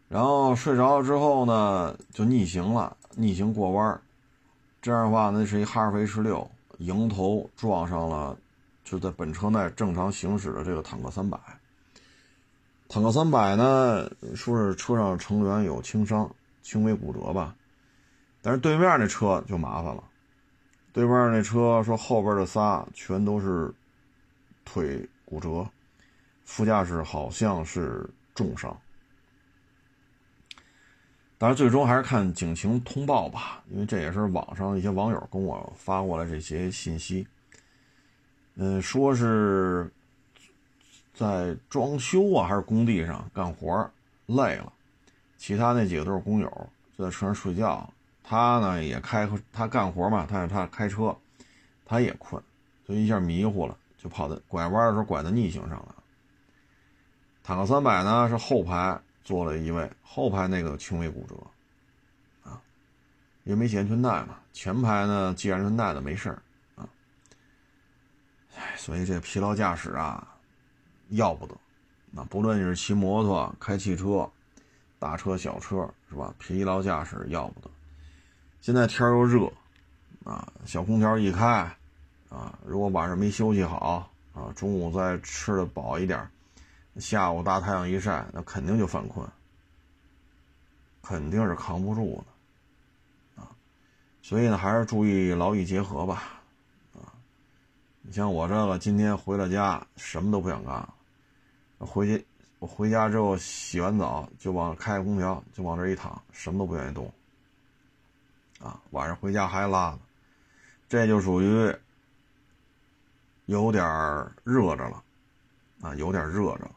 [0.09, 4.01] 然后睡着了之后呢就逆行了，逆行过弯
[4.81, 8.35] 这样的话那是一哈弗 H 六迎头撞上了，
[8.83, 11.39] 就在本车内正常行驶的这个坦克三百，
[12.89, 16.29] 坦克三百呢说是车上成员有轻伤，
[16.63, 17.55] 轻微骨折吧。
[18.41, 20.03] 但是对面那车就麻烦了，
[20.91, 23.71] 对面那车说后边的仨全都是
[24.65, 25.69] 腿骨折，
[26.45, 28.75] 副驾驶好像是重伤。
[31.37, 37.27] 当然，最终还是看警情通报吧，因为这也是网上一些网友跟我发过来这些信息。
[38.55, 39.91] 嗯，说是
[41.15, 43.89] 在装修啊还是工地上干活
[44.27, 44.71] 累了，
[45.35, 47.91] 其他那几个都是工友，就在车上睡觉。
[48.23, 51.15] 他呢也开，他干活嘛，他是他开车，
[51.83, 52.41] 他也困，
[52.85, 55.95] 所以一下迷糊了，就跑到拐弯的时候拐到逆行上了。
[57.51, 61.35] 坦克三百呢是后排坐了一位，后排那个轻微骨折，
[62.49, 62.61] 啊，
[63.43, 64.39] 因为没系安全带嘛。
[64.53, 66.41] 前排呢系安全带的没事儿，
[66.77, 66.87] 啊，
[68.55, 70.25] 哎，所以这疲劳驾驶啊，
[71.09, 71.53] 要不得，
[72.09, 74.31] 那不论你是骑摩托、开汽车、
[74.97, 76.33] 大车、小车，是吧？
[76.39, 77.69] 疲劳驾驶要不得。
[78.61, 79.51] 现在天又热，
[80.23, 81.69] 啊，小空调一开，
[82.29, 86.25] 啊，如果晚上没休息好，啊，中午再吃的饱一点，
[86.99, 89.25] 下午大太阳一晒，那肯定就犯困，
[91.01, 92.23] 肯定是扛不住
[93.35, 93.49] 的，啊，
[94.21, 96.41] 所以呢，还是注意劳逸结合吧，
[96.93, 97.15] 啊，
[98.01, 100.87] 你像我这个今天回了家，什么都不想干，
[101.79, 102.25] 回去
[102.59, 107.11] 我回家之后洗完澡就往开空调就往这一躺，什么都不愿意动。
[108.59, 109.97] 啊，晚上回家还拉，
[110.87, 111.73] 这就属于
[113.45, 113.83] 有点
[114.43, 115.03] 热着了，
[115.81, 116.69] 啊，有点热着。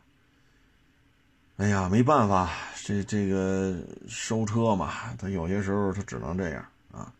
[1.57, 2.51] 哎呀，没办法，
[2.83, 3.77] 这这个
[4.09, 7.12] 收车嘛，他有些时候他只能这样啊，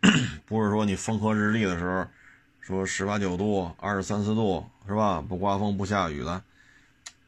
[0.46, 2.06] 不是说你风和日丽的时候，
[2.62, 5.20] 说十八九度、二十三四度是吧？
[5.20, 6.42] 不刮风不下雨的，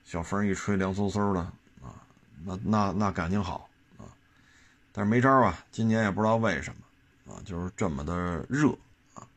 [0.03, 1.41] 小风一吹凉飕飕的
[1.83, 2.01] 啊，
[2.43, 4.09] 那那那感情好啊。
[4.93, 8.71] 但是没招啊，今年也不知道为什么，啊，就是这么的热
[9.13, 9.29] 啊。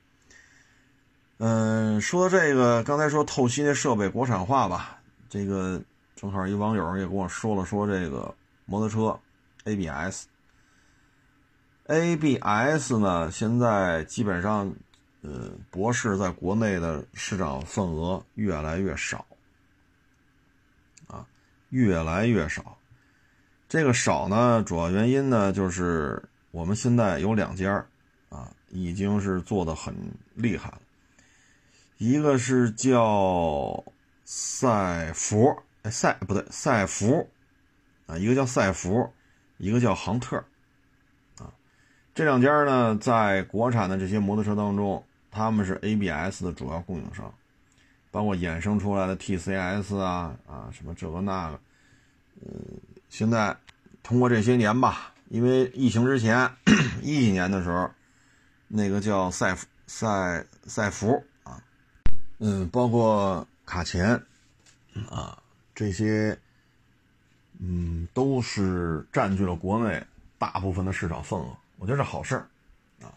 [1.39, 5.81] 嗯，说这个，刚才说透析那设备国产化吧，这个
[6.15, 8.33] 正好一网友也跟我说了，说这个
[8.65, 9.19] 摩托车
[9.65, 10.27] ABS，ABS
[12.97, 14.73] 呢现在基本上，
[15.21, 19.25] 呃，博士在国内的市场份额越来越少，
[21.07, 21.25] 啊，
[21.69, 22.77] 越来越少。
[23.67, 27.85] 这个少呢，主要原因呢，就是我们现在有两家
[28.29, 29.95] 啊，已经是做的很
[30.35, 30.79] 厉害了。
[31.97, 33.83] 一个是叫
[34.25, 37.29] 赛佛，赛不对，赛弗
[38.07, 39.11] 啊，一个叫赛弗，
[39.57, 40.37] 一个叫航特
[41.37, 41.51] 啊。
[42.13, 47.33] 这两家呢，在国产的这些摩托车当中，他们是 ABS 的主要供应商，
[48.11, 51.59] 包括衍生出来的 TCS 啊啊，什么这个那个，
[52.41, 52.51] 嗯。
[53.09, 53.55] 现在
[54.01, 56.49] 通过这些年吧，因为疫情之前
[57.03, 57.91] 一几年的时候，
[58.67, 61.61] 那个叫赛赛赛福啊，
[62.39, 64.19] 嗯，包括卡钳
[65.11, 65.37] 啊
[65.75, 66.37] 这些，
[67.59, 70.01] 嗯，都是占据了国内
[70.37, 71.57] 大部分的市场份额。
[71.77, 72.47] 我觉得是好事儿
[73.01, 73.11] 啊。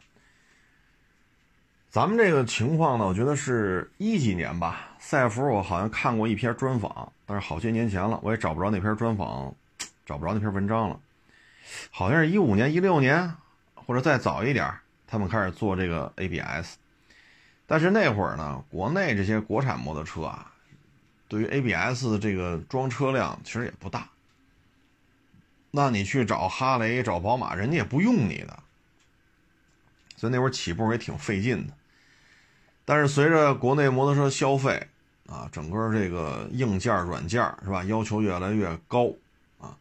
[1.90, 4.96] 咱们这个情况呢，我觉得是一几年吧。
[4.98, 9.54] 赛福我好像看过一篇专访，但是好些年前了，我也找不着那篇专访。
[10.04, 11.00] 找不着那篇文章了，
[11.90, 13.28] 好像是一五年、一六年，
[13.74, 14.72] 或者再早一点，
[15.04, 16.76] 他们开始做这个 ABS。
[17.66, 20.52] 但是那会儿呢，国内这些国产摩托车啊，
[21.28, 24.08] 对于 ABS 的这个装车量其实也不大。
[25.70, 28.62] 那你去找哈雷、找宝马，人家也不用你的，
[30.16, 31.74] 所以那会儿起步也挺费劲的。
[32.84, 34.86] 但是随着国内摩托车消费
[35.26, 39.12] 啊，整个这个硬件、软件是吧，要求越来越高
[39.60, 39.76] 啊。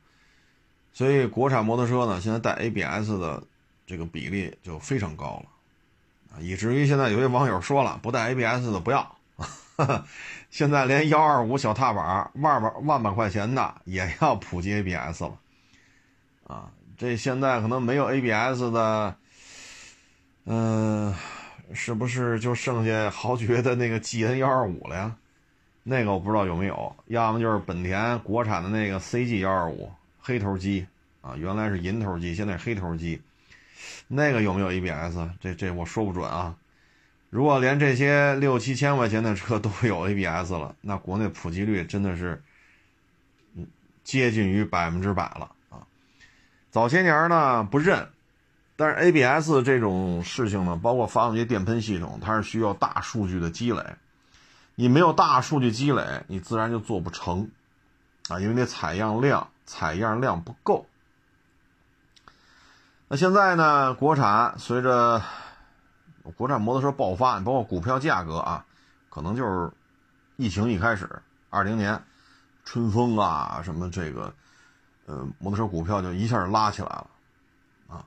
[0.92, 3.44] 所以国产摩托车呢，现在带 ABS 的
[3.86, 9.16] 这个比例就非常高了啊，以至于现在有些网友说了，不带 ABS 的不要。
[10.56, 15.38] 现在连幺二五小踏板万把万把块钱的也要普及 ABS 了
[16.48, 16.72] 啊！
[16.98, 19.14] 这现在可能没有 ABS 的，
[20.46, 21.14] 嗯，
[21.74, 25.14] 是不是就剩下豪爵的那个 GN 幺二五了呀？
[25.84, 29.92] 那个我不知道有没有，要么就是本田国产的那个 CG 幺二五
[30.22, 30.88] 黑头机
[31.20, 33.22] 啊，原来是银头机，现在是黑头机，
[34.08, 35.18] 那个有没有 ABS？
[35.42, 36.56] 这这我说不准啊。
[37.36, 42.42] 如果连这些六七千块钱的车都有 ABS 了，那国内普及率真的是，
[43.56, 43.68] 嗯，
[44.06, 45.84] 接近于百分之百了啊！
[46.72, 48.08] 早些年呢不认，
[48.78, 53.84] 但是 ABS 这种事情呢，包括发动机电喷系统，它是需要大数据的积累。
[54.76, 57.52] 你没有大数据积累，你自然就做不成
[58.30, 60.88] 啊，因为那采样量采样量不够。
[63.10, 65.22] 那现在呢，国产随着
[66.32, 68.66] 国产摩托车爆发，包括股票价格啊，
[69.10, 69.72] 可能就是
[70.36, 71.08] 疫情一开始，
[71.50, 72.04] 二零年
[72.64, 74.34] 春风啊什么这个，
[75.06, 77.10] 呃，摩托车股票就一下拉起来了，
[77.88, 78.06] 啊，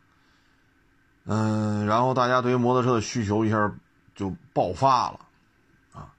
[1.25, 3.73] 嗯，然后大家对于摩托车的需求一下
[4.15, 5.21] 就爆发了，
[5.93, 6.13] 啊，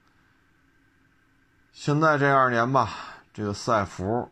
[1.73, 2.89] 现在这二年吧，
[3.33, 4.31] 这个赛弗、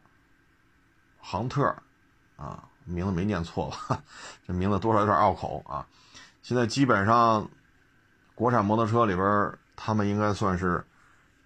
[1.19, 1.63] 杭特，
[2.37, 4.01] 啊，名字没念错吧？
[4.47, 5.85] 这名字多少有点拗口啊，
[6.41, 7.47] 现在基本上。
[8.37, 10.85] 国产摩托车里边，他们应该算是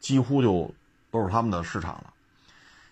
[0.01, 0.69] 几乎就
[1.09, 2.11] 都是他们的市场了。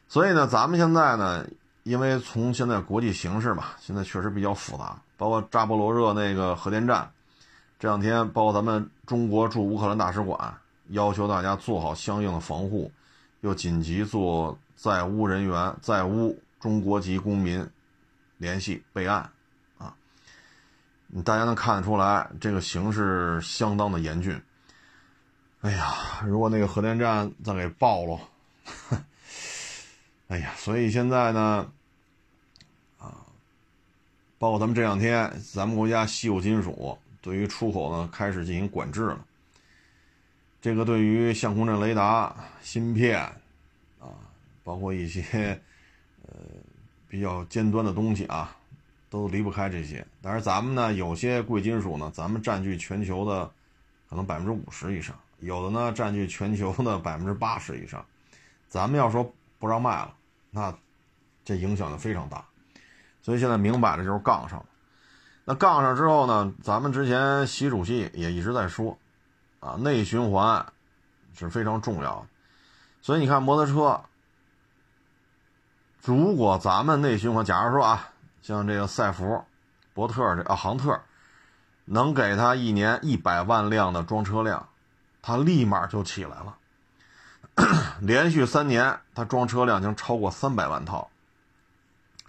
[0.08, 1.46] 所以呢，咱们现在呢，
[1.84, 7.12] 因为从现在国际形势吧，现在确实比较复杂，包括扎波罗热那个核电站，
[7.78, 10.56] 这两天包括咱们中国驻乌克兰大使馆
[10.92, 12.90] 要求大家做好相应的防护，
[13.42, 17.70] 又紧急做在乌人员、在乌中国籍公民
[18.38, 19.30] 联系备案。
[21.26, 24.40] 大家能看得出来，这个形势相当的严峻。
[25.62, 28.20] 哎呀，如果那个核电站再给爆了，
[30.30, 31.72] 哎呀，所以现在呢，
[33.00, 33.26] 啊，
[34.38, 39.26] 包括咱们这两天，咱们国家稀有金属对于出口呢开始进行管制了。
[40.62, 43.20] 这个对于相控阵雷达、芯片
[44.00, 44.14] 啊，
[44.64, 45.60] 包括一些
[46.22, 46.36] 呃
[47.08, 48.56] 比较尖端的东西啊。
[49.10, 53.50] 都离不开这些，但是咱们呢，有些贵金属呢，咱们占据全球的
[54.08, 58.06] 可能百分之五十以上，有的呢占据全球的百分之八十以上。
[58.68, 60.14] 咱们要说不让卖了，
[60.52, 60.72] 那
[61.44, 62.46] 这影响就非常大。
[63.24, 64.66] 所以现在明摆着就是杠上了。
[65.44, 68.96] 那杠上之后呢，咱们之前习主席也一直在说，
[69.60, 70.64] 啊，内循环
[71.34, 72.28] 是非常重要的。
[73.02, 74.04] 所以你看摩托车，
[76.04, 78.12] 如果咱们内循环，假如说啊。
[78.50, 79.44] 像这个赛弗、
[79.94, 81.00] 博特这啊，杭特，
[81.86, 84.70] 能给他一年一百万辆的装车量，
[85.22, 86.58] 他立马就起来了。
[88.02, 91.12] 连续三年，他装车量将超过三百万套，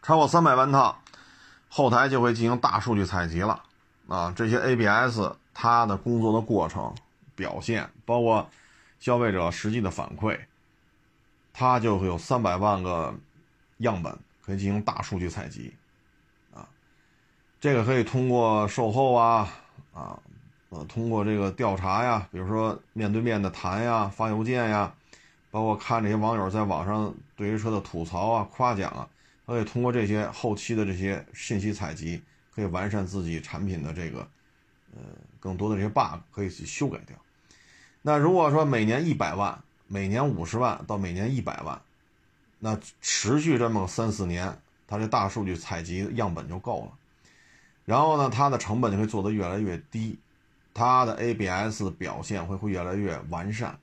[0.03, 1.01] 超过三百万套，
[1.71, 3.63] 后台就会进行大数据采集了。
[4.07, 5.23] 啊，这些 ABS
[5.55, 6.95] 它的工作的过程、
[7.35, 8.47] 表现，包括
[8.99, 10.39] 消费者实际的反馈，
[11.55, 13.15] 它就会有三百万个
[13.79, 15.75] 样本可以进行大数据采集。
[17.61, 19.53] 这个可以通过售后啊，
[19.93, 20.19] 啊，
[20.71, 24.95] 呃，通过这个调查呀，比如说面对面的谈呀，发邮件呀，
[25.51, 29.07] 包括看这些网友在网上对于车的吐槽啊、夸奖啊，
[29.45, 32.23] 可以通过这些后期的这些信息采集，
[32.55, 34.21] 可以完善自己产品的这个，
[34.95, 35.03] 呃，
[35.39, 37.15] 更多的这些 bug 可以去修改掉。
[38.01, 41.79] 那如果说每年一百万，每年五十万到每年一百万，
[42.59, 46.93] 那持续这么三四年，它这大数据采集样本就够了。
[47.91, 50.17] 然后呢，它的成本就会做得越来越低，
[50.73, 53.77] 它的 ABS 表现会会越来越完善，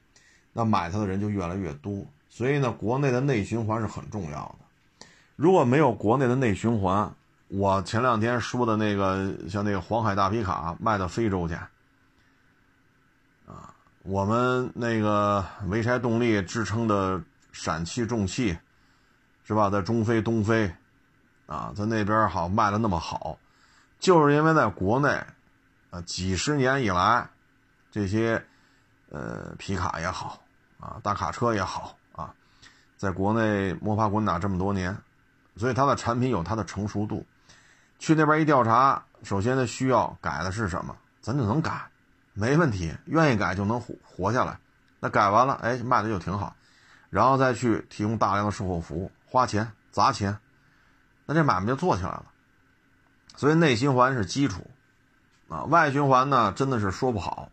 [0.54, 2.06] 那买它的人就越来越多。
[2.30, 5.06] 所以呢，国内的内循环是很重要的。
[5.36, 7.14] 如果没有国内的内循环，
[7.50, 11.56] 我前两天说的那个像那个黄海大皮卡卖到非洲去，
[13.46, 17.22] 啊，我们那个潍柴动力支撑的
[17.52, 18.58] 陕汽重汽，
[19.44, 20.72] 是吧，在中非、东非，
[21.46, 23.38] 啊，在那边好卖的那么好。
[24.00, 25.10] 就是因为在国内，
[25.90, 27.28] 啊，几十年以来，
[27.92, 28.44] 这些，
[29.10, 30.40] 呃，皮卡也好，
[30.80, 32.34] 啊，大卡车也好，啊，
[32.96, 34.96] 在国内摸爬滚打这么多年，
[35.56, 37.26] 所以它的产品有它的成熟度。
[38.00, 41.90] 去那边一调查，首先它需要改的是什么，咱就能改，
[42.34, 44.60] 没问题，愿意改就能活活下来。
[45.00, 46.56] 那改完了，哎，卖的就挺好，
[47.10, 50.38] 然后再去提供大量的售后服务，花钱砸钱，
[51.26, 52.26] 那这买卖就做起来了。
[53.38, 54.66] 所以内循环是基础，
[55.48, 57.48] 啊，外循环呢真的是说不好，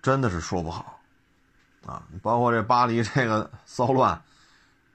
[0.00, 0.98] 真的是说不好，
[1.84, 4.20] 啊，包括这巴黎这个骚乱，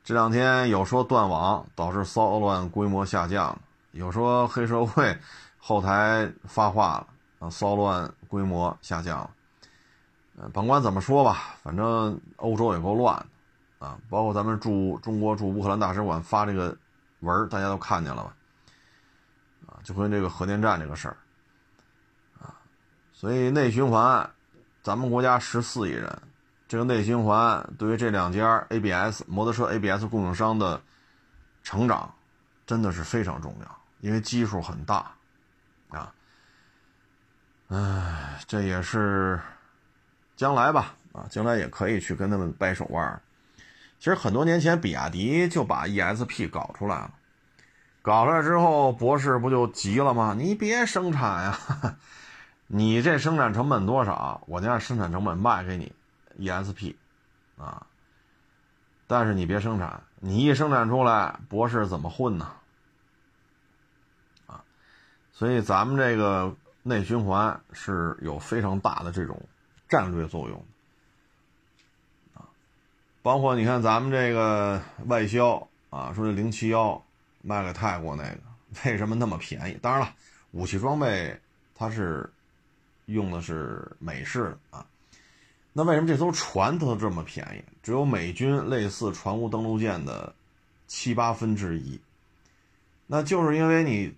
[0.03, 3.55] 这两天有说断网导致骚乱规模下降，
[3.91, 5.15] 有说黑社会
[5.59, 7.07] 后台发话了，
[7.37, 9.29] 啊，骚乱规模下降了。
[10.39, 13.15] 呃，甭管怎么说吧，反正欧洲也够乱
[13.79, 16.75] 的，啊，包括咱们驻中国驻乌克兰大使馆发这个
[17.19, 18.33] 文大家都看见了吧？
[19.87, 21.15] 就跟这个核电站这个事儿，
[22.41, 22.53] 啊，
[23.13, 24.29] 所以内循环，
[24.83, 26.21] 咱们国家十四亿人，
[26.67, 30.81] 这个内循环对于这两家 ABS 摩托车 ABS 供应商的
[31.63, 32.13] 成长，
[32.65, 35.09] 真的是非常重要，因为基数很大，
[35.91, 36.13] 啊，
[37.69, 39.39] 唉，这也是。
[40.35, 43.21] 将来吧，啊，将来也可以去跟他们掰手腕。
[43.97, 47.11] 其实很多年前，比亚迪就把 ESP 搞出来了，
[48.07, 50.33] 搞出来之后，博士不就急了吗？
[50.33, 51.97] 你别生产呀，
[52.67, 54.41] 你这生产成本多少？
[54.47, 55.91] 我家生产成本卖给你
[56.39, 56.95] ESP，
[57.57, 57.85] 啊，
[59.07, 62.49] 但是你别生产，你一生产出来，博士怎么混呢？
[64.45, 64.63] 啊，
[65.33, 69.37] 所以咱们这个内循环是有非常大的这种。
[69.89, 70.65] 战略作用
[72.35, 72.47] 啊，
[73.21, 77.01] 包括你看咱们这个外销啊，说这零七幺
[77.47, 78.39] 卖给泰国那个，
[78.83, 79.79] 为什么那么便宜？
[79.81, 80.13] 当然了，
[80.51, 81.39] 武器装备
[81.73, 82.29] 它是
[83.05, 84.85] 用的是美式的啊，
[85.71, 87.63] 那为什么这艘船它都这么便宜？
[87.81, 90.35] 只有美军类似船坞登陆舰的
[90.87, 91.97] 七八分之一，
[93.05, 94.13] 那就是因为你，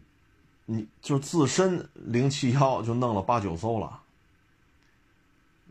[0.65, 4.01] 你就自身零七幺就弄了八九艘了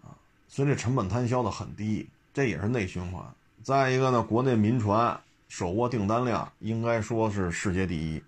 [0.02, 0.14] 啊。
[0.46, 3.24] 所以这成本摊销的很低，这也是内循环。
[3.64, 8.22] 再一个呢，国内民船手握订单量应该说是世界第一，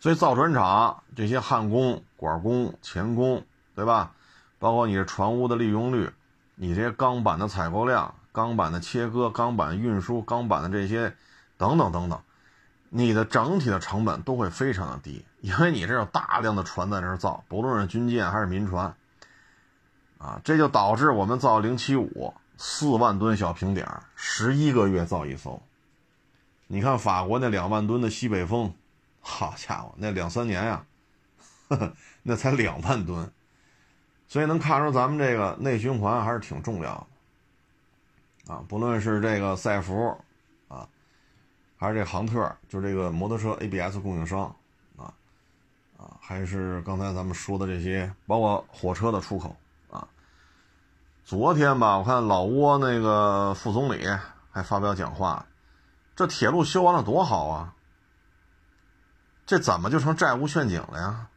[0.00, 4.12] 所以造船厂这些焊工、管工、钳工，对吧？
[4.58, 6.10] 包括你这船坞的利用率，
[6.54, 11.14] 你这些钢板的采购量、钢板的切割、钢板运输、钢板的这些
[11.56, 12.20] 等等等等，
[12.88, 18.94] 你的整体的成本都会非常的低，因为你这有大量的船在这造，不论是军舰还是民船。
[20.18, 25.62] 啊，这就导致我们造零七五四万吨小平点，十一个月造一艘。
[26.72, 28.72] 你看法国那两万吨的西北风，
[29.20, 30.86] 好家伙，那两三年呀，
[32.22, 33.28] 那才两万吨。
[34.28, 37.08] 所以能看出咱们这个内循环还是挺重要
[38.46, 38.54] 的。
[38.54, 40.16] 啊，不论是这个赛弗，
[40.68, 40.88] 啊，
[41.76, 44.54] 还是这航特，就这个摩托车 ABS 供应商，
[44.96, 45.12] 啊，
[45.98, 49.56] 啊，还是刚才咱们说的这些，包括火车的出口
[49.90, 50.06] 啊。
[51.24, 54.06] 昨天吧，我看老挝那个副总理
[54.52, 55.44] 还发表讲话，
[56.16, 57.74] 这铁路修完了多好啊！
[59.46, 61.28] 这怎么就成债务陷阱了呀？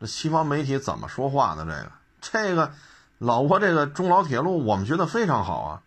[0.00, 1.64] 这西方媒体怎么说话呢？
[1.64, 2.72] 这个这个
[3.18, 5.82] 老挝这个中老铁路，我们觉得非常好啊！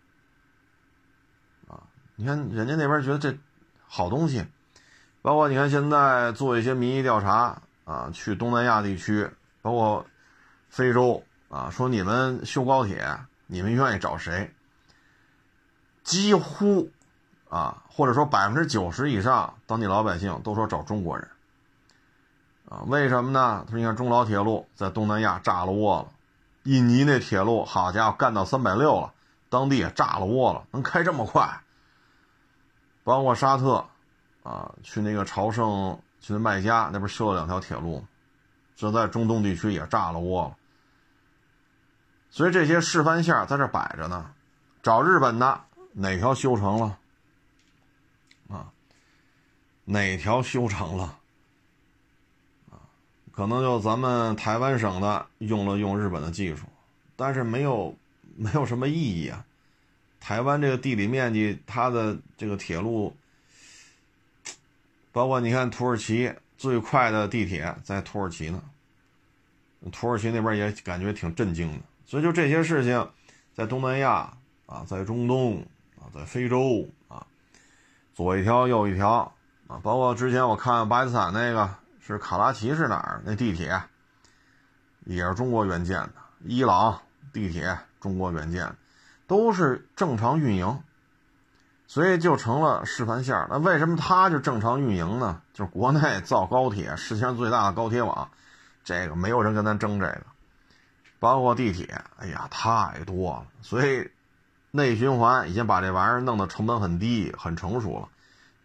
[1.68, 1.82] 啊，
[2.16, 3.38] 你看人家那边觉得这
[3.86, 4.46] 好东西，
[5.22, 9.30] 包括你看现在做一些民意调查啊，去东南亚地区，
[9.62, 10.06] 包括
[10.68, 11.24] 非洲。
[11.50, 14.54] 啊，说你们修高铁，你们愿意找谁？
[16.04, 16.90] 几乎，
[17.48, 21.28] 啊，或者说百分之九十以上当地老百姓都说找中国人。
[22.68, 23.64] 啊，为什么呢？
[23.66, 26.08] 他说你看中老铁路在东南亚炸了窝了，
[26.64, 29.12] 印尼那铁路好家伙干到三百六了，
[29.48, 31.62] 当地也炸了窝了，能开这么快？
[33.04, 33.82] 包括沙特，
[34.42, 38.04] 啊，去那个朝圣去那麦加那边修了两条铁路，
[38.76, 40.54] 这在中东地区也炸了窝了。
[42.28, 44.30] 所以这些示范线在这摆着呢，
[44.82, 45.58] 找日本的
[45.94, 46.98] 哪条修成了？
[49.90, 51.18] 哪条修成了？
[53.32, 56.66] 可能就咱们台湾省的用了用日本的技术，
[57.16, 57.96] 但是没有
[58.36, 59.44] 没有什么意义啊。
[60.20, 63.16] 台湾这个地理面积，它的这个铁路，
[65.10, 68.60] 包括你看土耳其最快的地铁在土耳其呢，
[69.90, 71.78] 土耳其那边也感觉挺震惊的。
[72.04, 73.08] 所以就这些事情，
[73.54, 74.36] 在东南亚
[74.66, 75.64] 啊，在中东
[75.96, 77.24] 啊，在非洲啊，
[78.14, 79.32] 左一条右一条
[79.68, 81.68] 啊，包括之前我看巴基斯坦那个
[82.00, 83.80] 是卡拉奇是哪儿那地铁，
[85.04, 86.14] 也是中国援建的。
[86.44, 87.00] 伊朗
[87.32, 88.74] 地铁中国援建，
[89.26, 90.82] 都是正常运营，
[91.86, 93.46] 所以就成了示范线。
[93.50, 95.42] 那为什么它就正常运营呢？
[95.52, 98.30] 就是国内造高铁，世界上最大的高铁网，
[98.84, 100.22] 这个没有人跟咱争这个。
[101.18, 104.08] 包括地铁，哎呀，太多了，所以
[104.70, 108.08] 内循环已经把这玩意儿弄得成本很低、很成熟了。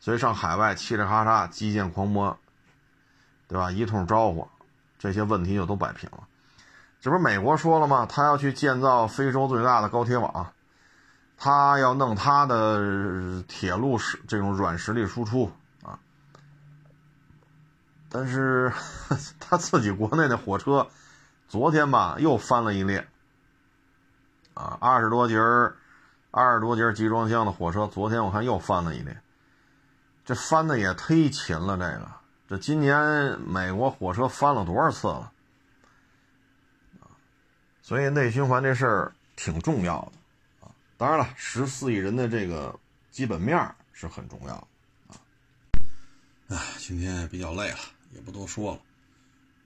[0.03, 2.37] 所以上海外嘁哩喀喳基建狂魔，
[3.47, 3.71] 对吧？
[3.71, 4.45] 一通招呼，
[4.99, 6.27] 这些问题就都摆平了。
[6.99, 8.05] 这不是美国说了吗？
[8.05, 10.51] 他要去建造非洲最大的高铁网，
[11.37, 15.49] 他要弄他的铁路实这种软实力输出
[15.83, 15.97] 啊。
[18.09, 18.73] 但是
[19.39, 20.85] 他自己国内的火车，
[21.47, 23.07] 昨天吧又翻了一列，
[24.53, 25.77] 啊，二十多节儿。
[26.29, 29.21] 二十多节集装箱的火车，昨天我看又翻了一列，
[30.25, 31.77] 这翻的也忒勤了。
[31.77, 32.11] 这个，
[32.49, 35.31] 这今年美国火车翻了多少次了？
[37.81, 40.71] 所以内循环这事儿挺重要的啊。
[40.97, 42.79] 当然了，十四亿人的这个
[43.11, 44.67] 基本面是很重要的
[45.09, 45.19] 啊。
[46.47, 47.79] 哎，今天比较累了，
[48.13, 48.79] 也不多说了。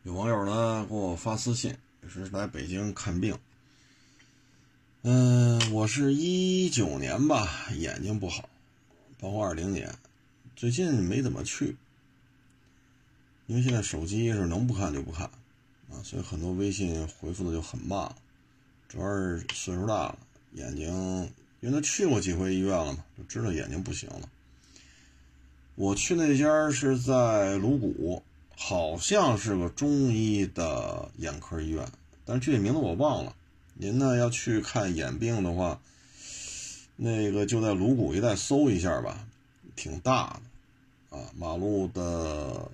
[0.02, 3.38] 有网友呢给我发私信，也是来北京看病。
[5.04, 8.50] 嗯，我是一九年吧，眼睛不好，
[9.20, 9.94] 包括二零年，
[10.58, 11.78] 最近没怎么去，
[13.46, 15.28] 因为现在手机是能不看就不看，
[15.92, 18.12] 啊，所以很多微信回复的就很慢，
[18.90, 20.18] 主要是岁数大了，
[20.54, 20.92] 眼睛，
[21.60, 24.28] 因为他去过几回医院了嘛，就知道眼睛不行了。
[25.76, 28.24] 我去那家是在鲁谷，
[28.56, 31.88] 好像是个中医的眼科医院，
[32.26, 33.36] 但是具体名字我忘了。
[33.76, 35.80] 您呢要去看眼病的话，
[36.96, 39.28] 那个就在鲁谷一带搜一下吧，
[39.76, 40.42] 挺大的，
[41.18, 42.70] 啊，马路的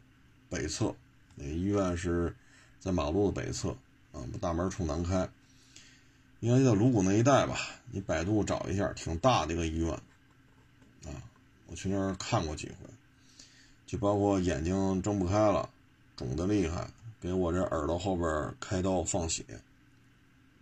[0.49, 0.93] 北侧，
[1.35, 2.35] 那医院是
[2.79, 3.69] 在马路的北侧，
[4.11, 5.29] 啊，大门冲南开，
[6.41, 7.57] 应该在鲁谷那一带吧，
[7.91, 9.91] 你百度找一下，挺大的一个医院，
[11.05, 11.15] 啊，
[11.67, 12.75] 我去那儿看过几回，
[13.85, 15.69] 就包括眼睛睁不开了，
[16.17, 16.89] 肿得厉害，
[17.21, 19.43] 给我这耳朵后边开刀放血，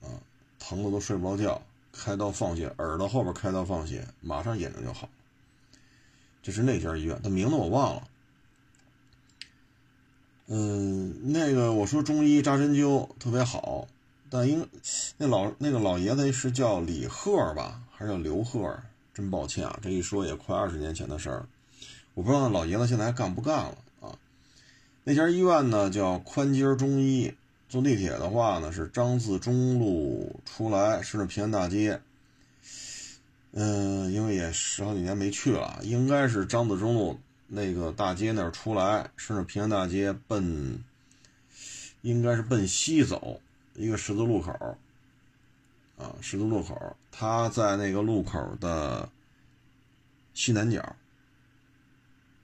[0.01, 0.07] 啊。
[0.63, 1.59] 疼的都睡不着觉，
[1.91, 5.09] 开刀放血，耳朵后边开刀放血，马上眼睛就好。
[6.41, 8.03] 这是那家医院，他名字我忘了。
[10.47, 13.87] 嗯，那个我说中医扎针灸特别好，
[14.29, 14.67] 但应
[15.17, 18.77] 那老那个老爷子是叫李贺吧，还是叫刘贺？
[19.13, 21.45] 真抱歉啊，这一说也快二十年前的事儿，
[22.13, 24.17] 我不知道那老爷子现在还干不干了啊。
[25.03, 27.33] 那家医院呢叫宽街中医。
[27.69, 32.01] 坐地铁的话呢，是张自忠路出来，顺着平安大街。
[33.53, 40.81] 嗯，因为也十好几年没去了，应该是张自忠路那个大街那儿出来，顺着平安大街奔，
[42.01, 43.41] 应该是奔西走，
[43.75, 44.77] 一个十字路口。
[45.97, 49.07] 啊，十字路口，他在那个路口的
[50.33, 50.79] 西南角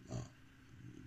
[0.10, 0.14] 啊。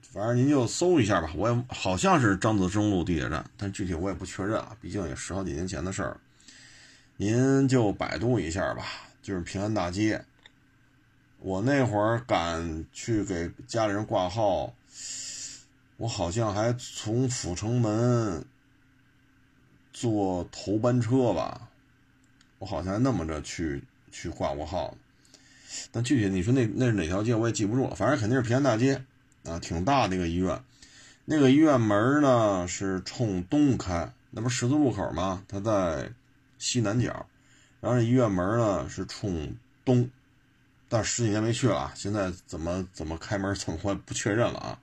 [0.00, 6.18] 反正您就搜一下吧，我也好像是张自忠路地铁站，但具体我也不确认啊，毕竟也十好几年前的事儿。
[7.18, 8.84] 您就百度一下吧，
[9.22, 10.24] 就是平安大街。
[11.38, 14.74] 我那会儿赶去给家里人挂号，
[15.96, 18.44] 我好像还从阜成门
[19.92, 21.68] 坐头班车吧，
[22.58, 24.96] 我好像还那么着去去挂过号。
[25.92, 29.04] 但具体你说那那是哪条街，我也记不住了，反正肯定是平安大街。
[29.42, 30.62] 啊，挺大的一个医院，
[31.24, 35.42] 那个医院门呢是冲东开，那不十字路口吗？
[35.48, 36.12] 它在
[36.58, 37.26] 西南角，
[37.80, 39.54] 然后这医院门呢是冲
[39.84, 40.08] 东，
[40.88, 44.78] 但十几年没去了，现在怎么怎么开门怎么不确认了啊。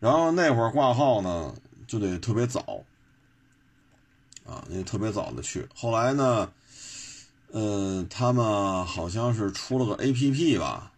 [0.00, 1.54] 然后那会儿挂号呢
[1.86, 2.84] 就得特别早，
[4.44, 5.68] 啊，那特别早的去。
[5.74, 6.52] 后来呢，
[7.52, 10.92] 嗯，他们好像是出了个 APP 吧。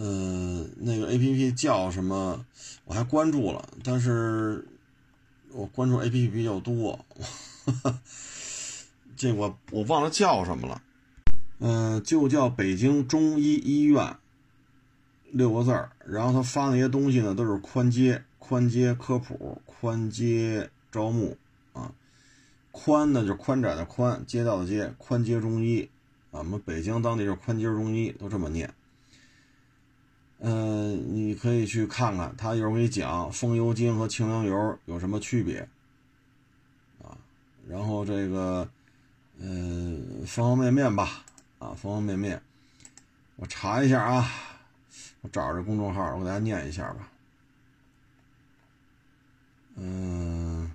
[0.00, 2.46] 嗯，那个 A P P 叫什么？
[2.84, 4.64] 我还关注了，但是
[5.50, 7.04] 我关注 A P P 比较多，
[9.18, 10.80] 这我我忘了叫什么了。
[11.58, 14.16] 嗯，就叫北京中医医院
[15.32, 15.90] 六个字儿。
[16.06, 21.36] 然后他发那些东西呢，都是宽街宽街科普、宽街招募
[21.72, 21.92] 啊。
[22.70, 25.90] 宽呢就是宽窄的宽，街道的街，宽街中医
[26.30, 26.38] 啊。
[26.38, 28.72] 我们北京当地是宽街中医，都这么念。
[30.38, 35.68] 嗯，你可以去看看，他一会儿给你讲风油精和清凉油有什么区别
[37.02, 37.18] 啊。
[37.66, 38.68] 然后这个，
[39.38, 41.24] 嗯，方方面面吧，
[41.58, 42.42] 啊，方方面面，
[43.36, 44.28] 我查一下啊，
[45.20, 47.08] 我找着公众号，我给大家念一下吧。
[49.76, 50.74] 嗯，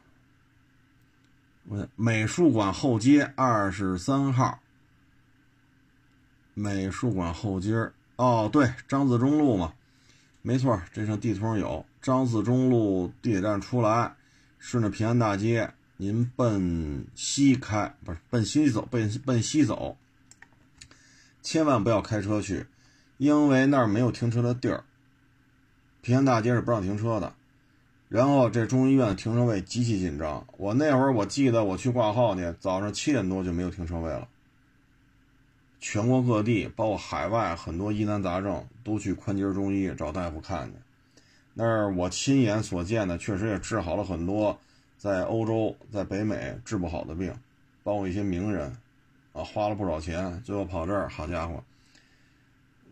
[1.67, 4.59] 我美术馆后街二十三号，
[6.53, 7.91] 美术馆后街。
[8.15, 9.73] 哦，对，张自忠路嘛，
[10.41, 14.15] 没错，这上地图上有张自忠路地铁站出来，
[14.59, 19.97] 顺着平安大街，您奔西开，不是奔西走，奔奔西走，
[21.41, 22.65] 千万不要开车去，
[23.17, 24.83] 因为那儿没有停车的地儿，
[26.01, 27.33] 平安大街是不让停车的。
[28.09, 34.27] 然后这中医院停车位极其紧张，我那会儿我记得我去挂号去，早上七点多就没有停车位了。
[35.79, 40.73] 全国各地，包括海外，很多疑难杂症都去宽街中医找大夫看去。
[41.55, 44.59] 那儿我亲眼所见的，确实也治好了很多
[45.03, 47.35] 在欧洲、在北美治不好的病，
[47.83, 48.73] 包括一些名人，
[49.33, 51.61] 啊，花了不少钱，最后跑这儿，好家伙，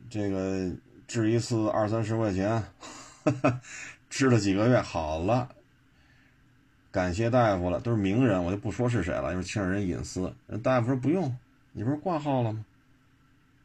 [0.10, 0.70] 这个
[1.08, 2.62] 治一次二三十块钱，
[4.10, 5.48] 治了几个月好了，
[6.92, 10.36] 感谢大夫了，都是名人，我就不说是谁了，因为牵扯人隐私。
[10.48, 11.34] 人大夫说不用，
[11.72, 12.66] 你不是挂号了吗？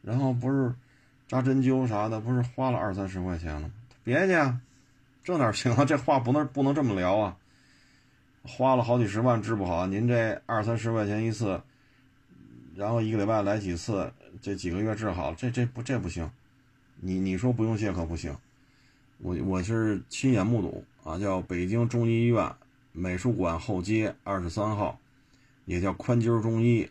[0.01, 0.73] 然后不是
[1.27, 3.71] 扎针灸啥的，不是花了二三十块钱了吗？
[4.05, 4.57] 别去，
[5.21, 5.83] 这哪行啊？
[5.83, 7.35] 这话不能不能这么聊啊！
[8.47, 11.61] 花了好几十万治不好，您这二三十块钱一次，
[12.75, 16.31] 然后一个礼拜来几次，这几个月治好，这这不这不行。
[16.99, 18.35] 你你说不用谢可不行。
[19.19, 22.55] 我我是亲眼目睹啊，叫北京中医医院
[22.91, 24.97] 美术馆后街二十三号，
[25.65, 26.89] 也叫宽街中医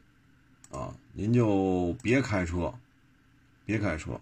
[0.71, 2.73] 啊，您就别开车。
[3.65, 4.21] 别开车，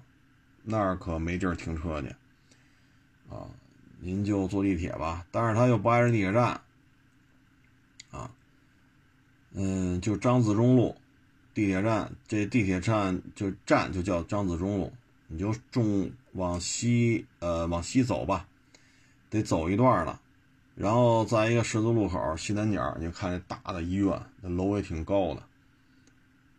[0.63, 2.09] 那儿可没地儿停车去，
[3.29, 3.45] 啊，
[4.01, 5.27] 您就坐地铁吧。
[5.31, 6.59] 但是他又不挨着地铁站，
[9.55, 10.97] 嗯，就张自忠路
[11.55, 14.93] 地铁站，这地铁站就站就叫张自忠路，
[15.29, 18.49] 你就中往西，呃，往西走吧，
[19.31, 20.21] 得走一段了，
[20.75, 25.41] 然后在一个十字路口西南角，你就看那大的医院，那楼也挺高的，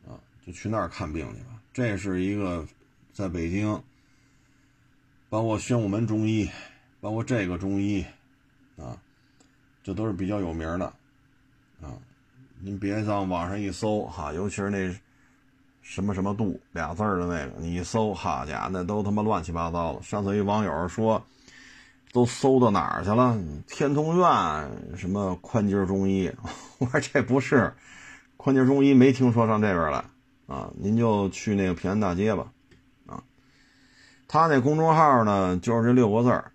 [0.09, 0.15] 啊，
[0.45, 1.61] 就去那儿看病去吧。
[1.73, 2.65] 这是一个
[3.11, 3.83] 在北京，
[5.27, 6.49] 包括宣武门中医，
[7.01, 8.05] 包括这个中医，
[8.77, 8.97] 啊，
[9.83, 10.85] 这都是比较有名的，
[11.81, 11.99] 啊，
[12.59, 14.93] 您别上网上一搜哈，尤其是那
[15.81, 20.01] 什么什么度俩字儿的那个，你一搜，好家伙，那都他妈乱七八糟的。
[20.01, 21.23] 上次一网友说，
[22.11, 23.37] 都搜到哪儿去了？
[23.67, 26.31] 天通苑什么宽街中医？
[26.79, 27.73] 我说这不是
[28.37, 30.03] 宽街中医，没听说上这边来。
[30.47, 32.51] 啊，您就去那个平安大街吧，
[33.07, 33.23] 啊，
[34.27, 36.51] 他那公众号呢，就是这六个字儿，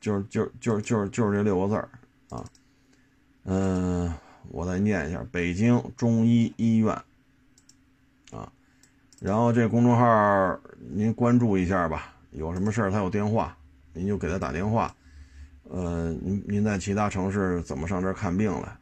[0.00, 1.88] 就是就就就是就是这六个字儿
[2.28, 2.44] 啊，
[3.44, 4.12] 嗯，
[4.50, 6.92] 我再念一下，北京中医医院，
[8.30, 8.50] 啊，
[9.20, 10.58] 然后这公众号
[10.90, 13.56] 您关注一下吧，有什么事儿他有电话，
[13.92, 14.94] 您就给他打电话，
[15.64, 18.76] 呃，您您在其他城市怎么上这看病来？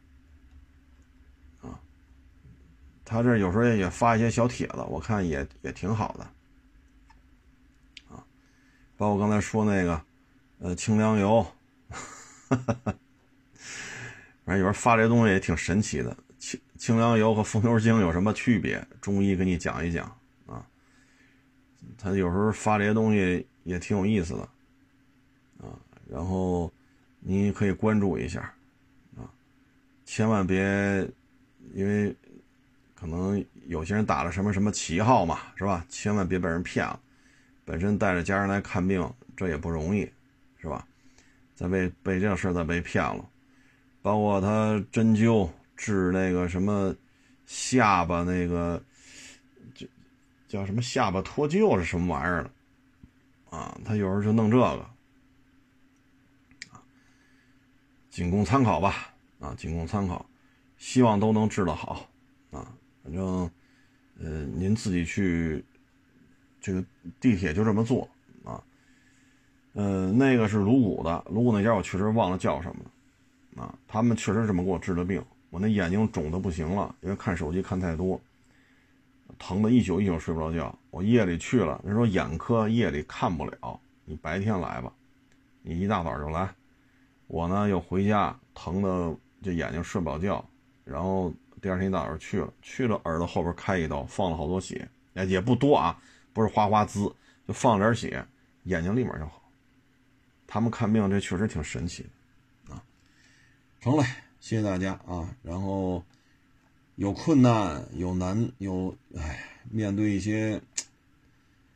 [3.09, 6.23] 他这有时候也发一些小帖子，我看也也挺好的，
[8.13, 8.21] 啊，
[8.97, 10.01] 包括刚才说那个，
[10.59, 11.41] 呃，清凉油，
[11.89, 12.93] 哈哈哈
[14.47, 16.15] 反正有时候发这东西也挺神奇的。
[16.39, 18.81] 清清凉油和风油精有什么区别？
[19.01, 20.05] 中医给你讲一讲
[20.45, 20.65] 啊。
[21.97, 24.41] 他有时候发这些东西也挺有意思的，
[25.67, 25.75] 啊，
[26.09, 26.71] 然后
[27.19, 28.39] 你可以关注一下，
[29.17, 29.27] 啊，
[30.05, 31.05] 千万别
[31.73, 32.15] 因为。
[32.99, 35.85] 可能有些人打了什么什么旗号嘛，是吧？
[35.87, 36.99] 千万别被人骗了。
[37.63, 40.09] 本身带着家人来看病，这也不容易，
[40.59, 40.83] 是吧？
[41.53, 43.23] 再被被这事再被骗了，
[44.01, 46.95] 包括他针灸治那个什么
[47.45, 48.81] 下巴那个，
[49.73, 49.87] 叫
[50.47, 53.79] 叫什么下巴脱臼是什么玩意儿的啊？
[53.83, 54.85] 他有时候就弄这个，
[58.09, 60.25] 仅供参考吧，啊，仅供参考，
[60.77, 62.09] 希望都能治得好
[62.51, 62.73] 啊。
[63.03, 63.49] 反正，
[64.19, 65.63] 呃，您自己去，
[66.59, 66.83] 这个
[67.19, 68.09] 地铁就这么坐
[68.43, 68.63] 啊。
[69.73, 72.91] 呃，那个是颅骨的，颅骨那家我确实忘了叫什么了
[73.57, 73.73] 啊。
[73.87, 78.19] 他们确实这么给我治的病，我那眼睛肿的不行了，因为看手机看太多，
[79.37, 80.73] 疼的一宿一宿睡不着觉。
[80.89, 84.91] 我夜里去了，人说眼科夜里看不了，你白天来吧，
[85.61, 86.49] 你一大早就来。
[87.27, 90.43] 我呢又回家，疼的这眼睛睡不着觉，
[90.83, 91.33] 然后。
[91.59, 95.99] 第二天一大早去了，去了耳朵后边开一刀，放了好多血，哎，也不多啊，
[96.31, 97.11] 不是哗哗滋，
[97.47, 98.23] 就放了点血，
[98.65, 99.41] 眼睛立马就好。
[100.45, 102.09] 他们看病这确实挺神奇的。
[103.87, 104.03] 成了，
[104.41, 105.33] 谢谢大家啊。
[105.41, 106.03] 然后
[106.95, 110.61] 有困难有难有，哎，面对一些，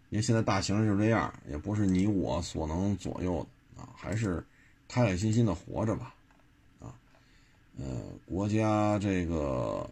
[0.09, 3.47] 因为现在大形势就这样，也不是你我所能左右
[3.78, 4.45] 的啊，还是
[4.89, 6.14] 开开心心的活着吧。
[6.82, 6.93] 啊
[7.80, 9.89] 呃，国家这个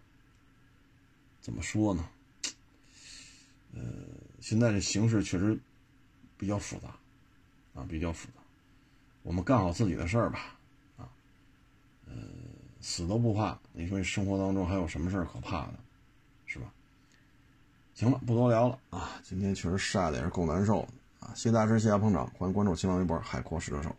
[1.40, 2.06] 怎么说呢？
[3.74, 3.82] 呃，
[4.42, 5.58] 现在这形势确实
[6.38, 6.90] 比较复杂
[7.74, 8.44] 啊，比较复杂。
[9.24, 10.59] 我们干好自己的事儿吧，
[12.10, 12.16] 呃，
[12.82, 13.58] 死都不怕。
[13.72, 15.74] 你说生活当中还有什么事可怕的，
[16.46, 16.66] 是吧？
[17.94, 19.20] 行了，不多聊了啊！
[19.24, 20.88] 今天确实晒的也是够难受的
[21.28, 21.34] 啊！
[21.36, 23.94] 谢谢大师，谢谢捧场，欢迎关注新浪微博“海阔试车手”。